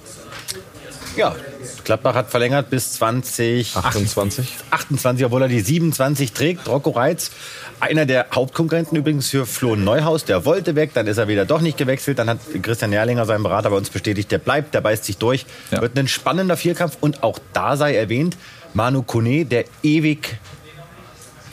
Ja, 1.18 1.36
Gladbach 1.84 2.16
hat 2.16 2.30
verlängert 2.30 2.70
bis 2.70 2.94
2028. 2.94 4.56
28, 4.70 5.26
obwohl 5.26 5.42
er 5.42 5.48
die 5.48 5.60
27 5.60 6.32
trägt. 6.32 6.68
Rocco 6.70 6.92
Reitz, 6.92 7.32
einer 7.80 8.06
der 8.06 8.28
Hauptkonkurrenten 8.34 8.98
übrigens 8.98 9.30
für 9.30 9.46
Flo 9.46 9.76
Neuhaus, 9.76 10.24
der 10.24 10.46
wollte 10.46 10.76
weg, 10.76 10.92
dann 10.94 11.08
ist 11.08 11.18
er 11.18 11.28
wieder 11.28 11.46
doch 11.46 11.62
nicht 11.62 11.78
gewechselt. 11.78 12.20
Dann 12.20 12.30
hat 12.30 12.40
Christian 12.62 12.92
Nerlinger, 12.92 13.26
sein 13.26 13.44
Berater, 13.44 13.72
bei 13.72 13.76
uns 13.76 13.90
bestätigt, 13.90 14.32
der 14.32 14.38
bleibt, 14.38 14.74
der 14.74 14.82
beißt 14.82 15.04
sich 15.04 15.18
durch. 15.18 15.46
Ja. 15.72 15.82
Wird 15.82 15.98
ein 15.98 16.08
spannender 16.08 16.56
Vierkampf 16.56 16.98
und 17.02 17.24
auch 17.24 17.40
da 17.52 17.76
sei 17.76 17.96
erwähnt, 17.96 18.38
Manu 18.74 19.04
Kone, 19.04 19.46
der 19.46 19.66
ewig 19.84 20.38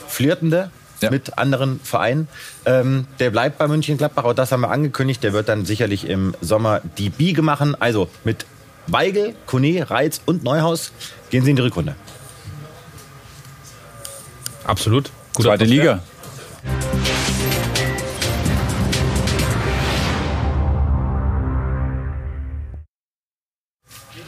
Flirtende, 0.07 0.71
ja. 1.01 1.11
mit 1.11 1.37
anderen 1.37 1.79
Vereinen. 1.81 2.27
Ähm, 2.65 3.07
der 3.19 3.29
bleibt 3.29 3.57
bei 3.57 3.67
München 3.67 3.97
Gladbach, 3.97 4.23
auch 4.23 4.33
das 4.33 4.51
haben 4.51 4.61
wir 4.61 4.71
angekündigt. 4.71 5.23
Der 5.23 5.33
wird 5.33 5.49
dann 5.49 5.65
sicherlich 5.65 6.07
im 6.07 6.35
Sommer 6.41 6.81
die 6.97 7.09
Biege 7.09 7.41
machen. 7.41 7.75
Also 7.79 8.09
mit 8.23 8.45
Weigel, 8.91 9.35
Kone, 9.45 9.89
Reitz 9.89 10.21
und 10.25 10.43
Neuhaus 10.43 10.91
gehen 11.29 11.43
sie 11.43 11.51
in 11.51 11.55
die 11.55 11.61
Rückrunde. 11.61 11.95
Absolut. 14.63 15.11
Gute 15.33 15.47
Zweite 15.47 15.65
Liga. 15.65 16.01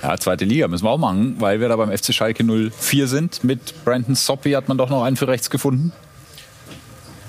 Ja, 0.01 0.17
zweite 0.17 0.45
Liga 0.45 0.67
müssen 0.67 0.83
wir 0.83 0.89
auch 0.89 0.97
machen, 0.97 1.35
weil 1.39 1.59
wir 1.59 1.69
da 1.69 1.75
beim 1.75 1.95
FC 1.95 2.13
Schalke 2.13 2.43
04 2.43 3.07
sind. 3.07 3.43
Mit 3.43 3.85
Brandon 3.85 4.15
Soppy 4.15 4.51
hat 4.53 4.67
man 4.67 4.77
doch 4.77 4.89
noch 4.89 5.03
einen 5.03 5.15
für 5.15 5.27
rechts 5.27 5.49
gefunden. 5.49 5.91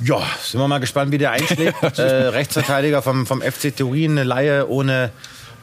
Ja, 0.03 0.21
sind 0.42 0.59
wir 0.59 0.68
mal 0.68 0.79
gespannt, 0.79 1.12
wie 1.12 1.18
der 1.18 1.33
einschlägt. 1.33 1.83
äh, 1.99 2.03
Rechtsverteidiger 2.03 3.03
vom, 3.03 3.27
vom 3.27 3.42
FC 3.42 3.77
Turin, 3.77 4.12
eine 4.12 4.25
Laie 4.25 4.68
ohne 4.68 5.12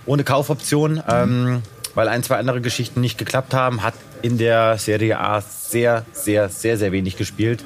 ohne 0.09 0.23
Kaufoption, 0.23 1.03
ähm, 1.07 1.61
weil 1.93 2.07
ein, 2.07 2.23
zwei 2.23 2.37
andere 2.37 2.61
Geschichten 2.61 2.99
nicht 2.99 3.19
geklappt 3.19 3.53
haben. 3.53 3.83
Hat 3.83 3.93
in 4.23 4.39
der 4.39 4.79
Serie 4.79 5.19
A 5.19 5.39
sehr, 5.41 6.03
sehr, 6.13 6.49
sehr, 6.49 6.77
sehr 6.77 6.91
wenig 6.91 7.15
gespielt. 7.15 7.63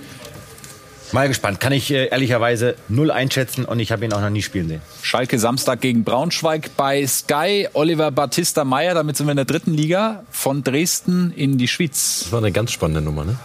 Mal 1.13 1.29
gespannt. 1.29 1.61
Kann 1.61 1.71
ich 1.71 1.89
äh, 1.91 2.07
ehrlicherweise 2.07 2.75
null 2.89 3.11
einschätzen 3.11 3.63
und 3.63 3.79
ich 3.79 3.93
habe 3.93 4.03
ihn 4.03 4.11
auch 4.11 4.19
noch 4.19 4.29
nie 4.29 4.41
spielen 4.41 4.67
sehen. 4.67 4.81
Schalke 5.01 5.39
Samstag 5.39 5.79
gegen 5.79 6.03
Braunschweig 6.03 6.71
bei 6.75 7.07
Sky. 7.07 7.69
Oliver 7.71 8.11
Battista 8.11 8.65
Meyer, 8.65 8.93
damit 8.93 9.15
sind 9.15 9.27
wir 9.27 9.31
in 9.31 9.37
der 9.37 9.45
dritten 9.45 9.73
Liga, 9.73 10.23
von 10.29 10.63
Dresden 10.63 11.31
in 11.31 11.57
die 11.57 11.69
Schweiz. 11.69 12.23
Das 12.23 12.31
war 12.33 12.39
eine 12.39 12.51
ganz 12.51 12.71
spannende 12.71 13.01
Nummer, 13.01 13.23
ne? 13.23 13.37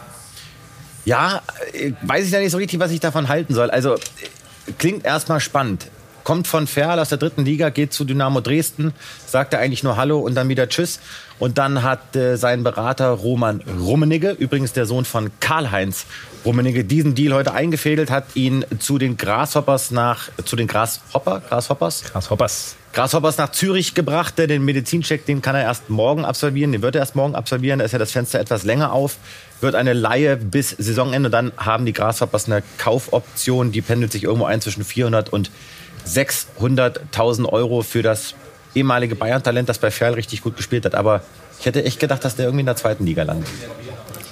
Ja, 1.05 1.43
äh, 1.73 1.93
weiß 2.03 2.27
ich 2.27 2.33
ja 2.33 2.41
nicht 2.41 2.51
so 2.51 2.59
richtig, 2.59 2.81
was 2.81 2.91
ich 2.91 2.99
davon 2.99 3.29
halten 3.29 3.55
soll. 3.55 3.71
Also 3.71 3.95
klingt 4.79 5.05
erstmal 5.05 5.39
spannend 5.39 5.89
kommt 6.29 6.47
von 6.47 6.67
Ferl 6.67 6.99
aus 6.99 7.09
der 7.09 7.17
dritten 7.17 7.47
Liga, 7.47 7.71
geht 7.71 7.95
zu 7.95 8.05
Dynamo 8.05 8.43
Dresden, 8.43 8.93
sagt 9.25 9.55
er 9.55 9.61
eigentlich 9.61 9.83
nur 9.83 9.97
Hallo 9.97 10.19
und 10.19 10.35
dann 10.35 10.51
wieder 10.51 10.69
Tschüss. 10.69 11.01
Und 11.38 11.57
dann 11.57 11.83
hat 11.83 12.17
äh, 12.17 12.37
sein 12.37 12.64
Berater 12.64 13.09
Roman 13.12 13.62
Rummenigge, 13.81 14.33
übrigens 14.33 14.75
der 14.75 14.85
Sohn 14.85 15.07
von 15.07 15.31
Karl-Heinz 15.41 16.05
Rummenigge, 16.45 16.85
diesen 16.85 17.14
Deal 17.14 17.33
heute 17.33 17.55
eingefädelt, 17.55 18.11
hat 18.11 18.25
ihn 18.35 18.62
zu 18.79 18.99
den 18.99 19.17
Grasshoppers 19.17 19.91
nach, 19.91 20.29
zu 20.45 20.55
den 20.55 20.67
Grashopper, 20.67 21.41
Grasshoppers? 21.49 22.05
Grasshoppers. 22.12 22.77
Grasshoppers 22.93 23.38
nach 23.38 23.53
Zürich 23.53 23.95
gebracht. 23.95 24.38
Den 24.38 24.67
Medizincheck, 24.67 25.25
den 25.25 25.41
kann 25.41 25.55
er 25.57 25.62
erst 25.62 25.88
morgen 25.88 26.27
absolvieren. 26.27 26.73
Den 26.73 26.83
wird 26.83 26.95
er 26.95 27.01
erst 27.01 27.17
morgen 27.17 27.37
absolvieren. 27.37 27.79
Da 27.79 27.87
ist 27.87 27.93
ja 27.93 27.99
das 27.99 28.12
Fenster 28.12 28.38
etwas 28.38 28.64
länger 28.64 28.93
auf. 28.93 29.17
Wird 29.62 29.75
eine 29.75 29.95
Laie 29.95 30.37
bis 30.37 30.71
Saisonende. 30.71 31.31
Dann 31.31 31.53
haben 31.57 31.87
die 31.87 31.95
Grasshoppers 31.95 32.47
eine 32.47 32.62
Kaufoption. 32.77 33.73
Die 33.73 33.81
pendelt 33.81 34.12
sich 34.12 34.25
irgendwo 34.25 34.45
ein 34.45 34.61
zwischen 34.61 34.85
400 34.85 35.31
und 35.31 35.51
600.000 36.07 37.47
Euro 37.47 37.83
für 37.83 38.03
das 38.03 38.35
ehemalige 38.75 39.15
Bayern-Talent, 39.15 39.69
das 39.69 39.79
bei 39.79 39.91
Ferl 39.91 40.15
richtig 40.15 40.43
gut 40.43 40.57
gespielt 40.57 40.85
hat. 40.85 40.95
Aber 40.95 41.23
ich 41.59 41.67
hätte 41.67 41.85
echt 41.85 42.01
gedacht, 42.01 42.25
dass 42.25 42.37
der 42.37 42.47
irgendwie 42.47 42.61
in 42.61 42.67
der 42.67 42.77
zweiten 42.77 43.05
Liga 43.05 43.25
landet. 43.25 43.49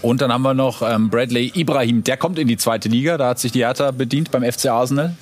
Und 0.03 0.21
dann 0.21 0.33
haben 0.33 0.43
wir 0.43 0.55
noch 0.55 0.83
ähm, 0.83 1.11
Bradley 1.11 1.53
Ibrahim, 1.55 2.05
der 2.05 2.17
kommt 2.17 2.39
in 2.39 2.47
die 2.47 2.57
zweite 2.57 2.89
Liga. 2.89 3.17
Da 3.19 3.31
hat 3.31 3.39
sich 3.39 3.53
die 3.53 3.65
Hertha 3.65 3.91
bedient 3.91 4.31
beim 4.31 4.45
FC 4.45 4.67
Arsenal. 4.67 5.17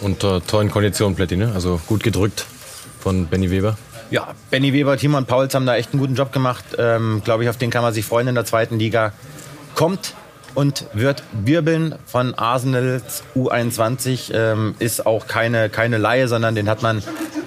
Unter 0.00 0.44
tollen 0.44 0.70
Konditionen, 0.70 1.16
Plätti, 1.16 1.36
ne? 1.36 1.52
Also 1.54 1.80
gut 1.86 2.02
gedrückt 2.02 2.44
von 3.00 3.26
Benny 3.26 3.50
Weber? 3.50 3.78
Ja, 4.10 4.34
Benny 4.50 4.72
Weber, 4.72 4.96
Timon 4.98 5.24
Pauls 5.24 5.54
haben 5.54 5.64
da 5.64 5.76
echt 5.76 5.92
einen 5.92 6.00
guten 6.00 6.14
Job 6.14 6.32
gemacht. 6.32 6.64
Ähm, 6.78 7.22
Glaube 7.24 7.44
ich, 7.44 7.48
auf 7.48 7.56
den 7.56 7.70
kann 7.70 7.82
man 7.82 7.94
sich 7.94 8.04
freuen 8.04 8.28
in 8.28 8.34
der 8.34 8.44
zweiten 8.44 8.78
Liga. 8.78 9.12
Kommt 9.74 10.14
und 10.56 10.86
wird 10.94 11.22
wirbeln 11.32 11.94
von 12.06 12.34
Arsenals 12.34 13.22
U21. 13.36 14.32
Ähm, 14.34 14.74
ist 14.78 15.06
auch 15.06 15.26
keine, 15.26 15.68
keine 15.68 15.98
Laie, 15.98 16.26
sondern 16.28 16.54
den 16.54 16.68
hat 16.68 16.82
man 16.82 17.02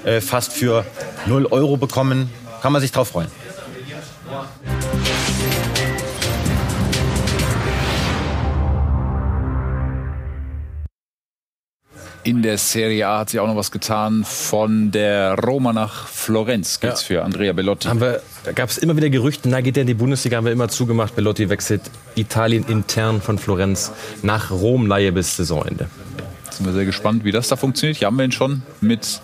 äh, 0.06 0.22
fast 0.22 0.54
für 0.54 0.86
0 1.26 1.48
Euro 1.48 1.76
bekommen. 1.76 2.30
Kann 2.62 2.72
man 2.72 2.82
sich 2.82 2.92
drauf 2.92 3.10
freuen. 3.10 3.30
In 12.30 12.44
der 12.44 12.60
Serie 12.60 13.08
A 13.08 13.20
hat 13.22 13.32
sich 13.32 13.40
auch 13.40 13.48
noch 13.48 13.56
was 13.56 13.72
getan. 13.72 14.24
Von 14.24 14.92
der 14.92 15.34
Roma 15.34 15.74
nach 15.74 16.08
Florenz 16.08 16.80
geht's 16.80 17.02
ja. 17.02 17.08
für 17.08 17.24
Andrea 17.24 17.54
Bellotti. 17.54 17.88
Haben 17.88 18.02
wir, 18.02 18.22
da 18.44 18.52
gab 18.52 18.70
es 18.70 18.78
immer 18.78 18.96
wieder 18.96 19.10
Gerüchte, 19.10 19.50
na 19.50 19.62
geht 19.62 19.78
er 19.78 19.82
in 19.82 19.88
die 19.88 19.96
Bundesliga, 19.96 20.38
haben 20.38 20.46
wir 20.46 20.52
immer 20.52 20.68
zugemacht. 20.68 21.16
Bellotti 21.16 21.50
wechselt 21.50 21.82
Italien 22.14 22.66
intern 22.68 23.20
von 23.20 23.40
Florenz 23.40 23.92
nach 24.22 24.52
Rom, 24.52 24.86
Laie 24.86 25.12
bis 25.12 25.38
Saisonende. 25.38 25.90
Jetzt 26.46 26.58
sind 26.58 26.68
wir 26.68 26.74
sehr 26.74 26.86
gespannt, 26.86 27.24
wie 27.24 27.32
das 27.32 27.48
da 27.48 27.56
funktioniert. 27.56 27.98
Hier 27.98 28.06
haben 28.06 28.18
wir 28.18 28.26
ihn 28.26 28.32
schon 28.32 28.62
mit 28.80 29.22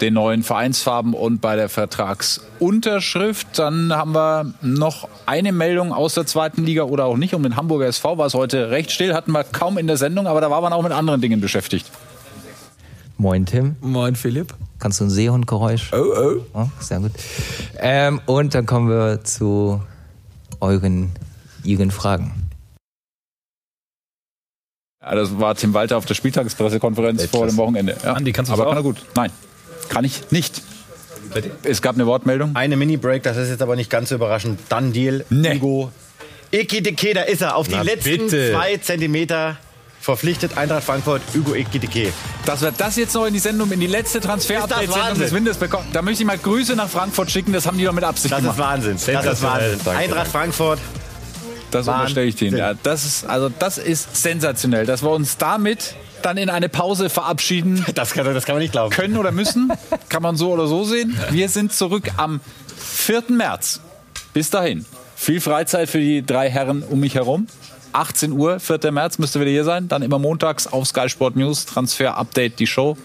den 0.00 0.14
neuen 0.14 0.42
Vereinsfarben 0.42 1.14
und 1.14 1.40
bei 1.40 1.56
der 1.56 1.68
Vertragsunterschrift. 1.68 3.58
Dann 3.58 3.92
haben 3.92 4.14
wir 4.14 4.54
noch 4.62 5.08
eine 5.26 5.52
Meldung 5.52 5.92
aus 5.92 6.14
der 6.14 6.26
zweiten 6.26 6.64
Liga 6.64 6.84
oder 6.84 7.04
auch 7.04 7.16
nicht. 7.16 7.34
Um 7.34 7.42
den 7.42 7.56
Hamburger 7.56 7.86
SV 7.86 8.18
war 8.18 8.26
es 8.26 8.34
heute 8.34 8.70
recht 8.70 8.90
still, 8.90 9.14
hatten 9.14 9.32
wir 9.32 9.44
kaum 9.44 9.78
in 9.78 9.86
der 9.86 9.96
Sendung, 9.96 10.26
aber 10.26 10.40
da 10.40 10.50
war 10.50 10.60
man 10.60 10.72
auch 10.72 10.82
mit 10.82 10.92
anderen 10.92 11.20
Dingen 11.20 11.40
beschäftigt. 11.40 11.90
Moin 13.16 13.46
Tim. 13.46 13.76
Moin 13.80 14.14
Philipp. 14.14 14.54
Kannst 14.78 15.00
du 15.00 15.04
ein 15.04 15.10
Seehundgeräusch? 15.10 15.90
Oh, 15.92 15.96
oh. 15.96 16.40
oh 16.54 16.68
sehr 16.78 17.00
gut. 17.00 17.10
Ähm, 17.78 18.20
und 18.26 18.54
dann 18.54 18.64
kommen 18.64 18.88
wir 18.88 19.24
zu 19.24 19.82
euren, 20.60 21.10
ihren 21.64 21.90
Fragen. 21.90 22.48
Ja, 25.02 25.14
das 25.14 25.38
war 25.38 25.54
Tim 25.54 25.74
Walter 25.74 25.96
auf 25.96 26.06
der 26.06 26.14
Spieltagspressekonferenz 26.14 27.24
vor 27.26 27.46
dem 27.46 27.56
Wochenende. 27.56 27.96
Ja. 28.04 28.12
Andi, 28.12 28.32
kannst 28.32 28.50
du 28.50 28.54
Aber 28.54 28.64
auch? 28.64 28.68
kann 28.68 28.78
er 28.78 28.82
gut. 28.82 29.04
Nein. 29.16 29.30
Kann 29.88 30.04
ich 30.04 30.30
nicht. 30.30 30.62
Es 31.62 31.82
gab 31.82 31.94
eine 31.94 32.06
Wortmeldung. 32.06 32.54
Eine 32.54 32.76
Mini-Break, 32.76 33.22
das 33.22 33.36
ist 33.36 33.50
jetzt 33.50 33.62
aber 33.62 33.76
nicht 33.76 33.90
ganz 33.90 34.08
so 34.08 34.14
überraschend. 34.14 34.60
Dann 34.68 34.92
Deal, 34.92 35.24
nee. 35.30 35.54
Hugo. 35.54 35.92
Ekideke, 36.50 37.14
da 37.14 37.22
ist 37.22 37.42
er. 37.42 37.56
Auf 37.56 37.68
die 37.68 37.74
Na, 37.74 37.82
letzten 37.82 38.10
bitte. 38.10 38.52
zwei 38.52 38.78
Zentimeter 38.78 39.58
verpflichtet 40.00 40.56
Eintracht 40.56 40.84
Frankfurt 40.84 41.20
Hugo 41.34 41.54
Ekideke. 41.54 42.12
Dass 42.46 42.62
wir 42.62 42.72
das 42.72 42.96
jetzt 42.96 43.14
noch 43.14 43.26
in 43.26 43.34
die 43.34 43.40
Sendung, 43.40 43.70
in 43.72 43.80
die 43.80 43.86
letzte 43.86 44.20
Transfer-Update-Sendung 44.20 45.18
des 45.18 45.32
Windes 45.32 45.58
bekommen, 45.58 45.86
da 45.92 46.00
möchte 46.00 46.22
ich 46.22 46.26
mal 46.26 46.38
Grüße 46.38 46.74
nach 46.76 46.88
Frankfurt 46.88 47.30
schicken. 47.30 47.52
Das 47.52 47.66
haben 47.66 47.76
die 47.76 47.84
doch 47.84 47.92
mit 47.92 48.04
Absicht 48.04 48.32
das 48.32 48.40
gemacht. 48.40 48.56
Ist 48.56 48.64
Wahnsinn. 48.64 48.96
Das 49.06 49.26
ist 49.26 49.42
Wahnsinn. 49.42 49.80
Danke. 49.84 50.00
Eintracht 50.00 50.28
Frankfurt. 50.28 50.78
Das 51.70 51.86
unterstelle 51.86 52.26
ich 52.26 52.36
denen. 52.36 52.56
Ja, 52.56 52.72
das 52.74 53.04
ist, 53.04 53.26
also 53.26 53.50
das 53.50 53.76
ist 53.76 54.16
sensationell, 54.16 54.86
dass 54.86 55.02
wir 55.02 55.10
uns 55.10 55.36
damit 55.36 55.94
dann 56.22 56.36
in 56.36 56.50
eine 56.50 56.68
Pause 56.68 57.10
verabschieden. 57.10 57.84
Das 57.94 58.12
kann, 58.12 58.24
das 58.32 58.44
kann 58.44 58.54
man 58.54 58.62
nicht 58.62 58.72
glauben. 58.72 58.94
Können 58.94 59.16
oder 59.16 59.32
müssen. 59.32 59.72
Kann 60.08 60.22
man 60.22 60.36
so 60.36 60.52
oder 60.52 60.66
so 60.66 60.84
sehen. 60.84 61.18
Wir 61.30 61.48
sind 61.48 61.72
zurück 61.72 62.04
am 62.16 62.40
4. 62.76 63.24
März. 63.28 63.80
Bis 64.32 64.50
dahin. 64.50 64.84
Viel 65.16 65.40
Freizeit 65.40 65.88
für 65.88 65.98
die 65.98 66.24
drei 66.24 66.48
Herren 66.48 66.82
um 66.82 67.00
mich 67.00 67.14
herum. 67.16 67.48
18 67.92 68.32
Uhr, 68.32 68.60
4. 68.60 68.92
März 68.92 69.18
müsste 69.18 69.40
wieder 69.40 69.50
hier 69.50 69.64
sein. 69.64 69.88
Dann 69.88 70.02
immer 70.02 70.18
montags 70.18 70.66
auf 70.66 70.86
Sky 70.86 71.08
Sport 71.08 71.34
News, 71.36 71.66
Transfer 71.66 72.16
Update, 72.16 72.58
die 72.60 72.66
Show. 72.66 72.96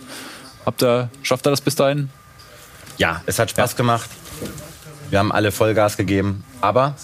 Habt 0.65 0.83
ihr, 0.83 1.09
schafft 1.23 1.47
ihr 1.47 1.49
das 1.49 1.61
bis 1.61 1.75
dahin? 1.75 2.09
Ja, 2.97 3.21
es 3.25 3.39
hat 3.39 3.49
Spaß 3.49 3.71
ja. 3.71 3.77
gemacht. 3.77 4.09
Wir 5.09 5.19
haben 5.19 5.31
alle 5.31 5.51
Vollgas 5.51 5.97
gegeben. 5.97 6.43
Aber 6.61 6.95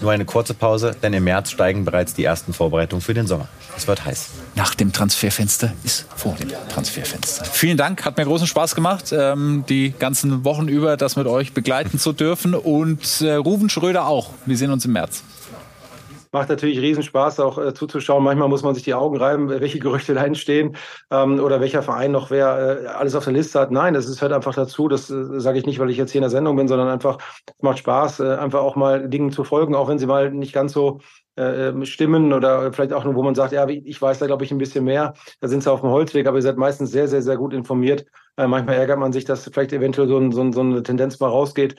nur 0.00 0.12
eine 0.12 0.24
kurze 0.24 0.54
Pause, 0.54 0.96
denn 1.02 1.12
im 1.12 1.24
März 1.24 1.50
steigen 1.50 1.84
bereits 1.84 2.14
die 2.14 2.24
ersten 2.24 2.52
Vorbereitungen 2.52 3.02
für 3.02 3.14
den 3.14 3.26
Sommer. 3.26 3.48
Es 3.76 3.86
wird 3.86 4.04
heiß. 4.04 4.30
Nach 4.56 4.74
dem 4.74 4.92
Transferfenster 4.92 5.72
ist 5.82 6.06
vor 6.14 6.34
dem 6.34 6.48
Transferfenster. 6.68 7.44
Vielen 7.44 7.76
Dank, 7.76 8.04
hat 8.04 8.16
mir 8.16 8.24
großen 8.24 8.46
Spaß 8.46 8.74
gemacht, 8.74 9.12
ähm, 9.12 9.64
die 9.68 9.92
ganzen 9.98 10.44
Wochen 10.44 10.68
über 10.68 10.96
das 10.96 11.16
mit 11.16 11.26
euch 11.26 11.52
begleiten 11.52 11.98
zu 11.98 12.12
dürfen. 12.12 12.54
Und 12.54 13.20
äh, 13.20 13.34
Ruven 13.34 13.68
Schröder 13.68 14.06
auch. 14.06 14.30
Wir 14.46 14.56
sehen 14.56 14.70
uns 14.70 14.84
im 14.84 14.92
März 14.92 15.24
macht 16.34 16.48
natürlich 16.48 16.80
Riesenspaß, 16.80 17.40
auch 17.40 17.56
äh, 17.58 17.72
zuzuschauen. 17.72 18.22
Manchmal 18.22 18.48
muss 18.48 18.64
man 18.64 18.74
sich 18.74 18.82
die 18.82 18.92
Augen 18.92 19.16
reiben, 19.16 19.48
welche 19.48 19.78
Gerüchte 19.78 20.14
da 20.14 20.24
entstehen 20.24 20.76
ähm, 21.10 21.38
oder 21.38 21.60
welcher 21.60 21.82
Verein 21.82 22.10
noch 22.10 22.30
wer 22.30 22.82
äh, 22.82 22.86
alles 22.88 23.14
auf 23.14 23.24
der 23.24 23.32
Liste 23.32 23.60
hat. 23.60 23.70
Nein, 23.70 23.94
das 23.94 24.06
ist 24.06 24.20
halt 24.20 24.32
einfach 24.32 24.52
dazu. 24.52 24.88
Das 24.88 25.08
äh, 25.08 25.40
sage 25.40 25.58
ich 25.58 25.64
nicht, 25.64 25.78
weil 25.78 25.90
ich 25.90 25.96
jetzt 25.96 26.10
hier 26.10 26.18
in 26.18 26.24
der 26.24 26.30
Sendung 26.30 26.56
bin, 26.56 26.68
sondern 26.68 26.88
einfach, 26.88 27.18
es 27.46 27.62
macht 27.62 27.78
Spaß, 27.78 28.20
äh, 28.20 28.34
einfach 28.34 28.60
auch 28.60 28.74
mal 28.74 29.08
Dingen 29.08 29.30
zu 29.30 29.44
folgen, 29.44 29.76
auch 29.76 29.88
wenn 29.88 30.00
sie 30.00 30.06
mal 30.06 30.32
nicht 30.32 30.52
ganz 30.52 30.72
so 30.72 31.00
stimmen 31.84 32.32
oder 32.32 32.72
vielleicht 32.72 32.92
auch 32.92 33.04
nur, 33.04 33.14
wo 33.14 33.22
man 33.22 33.34
sagt, 33.34 33.52
ja, 33.52 33.68
ich 33.68 34.00
weiß 34.00 34.20
da, 34.20 34.26
glaube 34.26 34.44
ich, 34.44 34.52
ein 34.52 34.58
bisschen 34.58 34.84
mehr. 34.84 35.14
Da 35.40 35.48
sind 35.48 35.62
sie 35.62 35.70
auf 35.70 35.80
dem 35.80 35.90
Holzweg, 35.90 36.26
aber 36.26 36.38
ihr 36.38 36.42
seid 36.42 36.56
meistens 36.56 36.92
sehr, 36.92 37.08
sehr, 37.08 37.22
sehr 37.22 37.36
gut 37.36 37.52
informiert. 37.52 38.06
Äh, 38.36 38.46
manchmal 38.46 38.76
ärgert 38.76 38.98
man 38.98 39.12
sich, 39.12 39.24
dass 39.24 39.50
vielleicht 39.52 39.72
eventuell 39.72 40.08
so, 40.08 40.18
ein, 40.18 40.32
so, 40.32 40.40
ein, 40.40 40.52
so 40.52 40.60
eine 40.60 40.82
Tendenz 40.82 41.18
mal 41.20 41.28
rausgeht. 41.28 41.76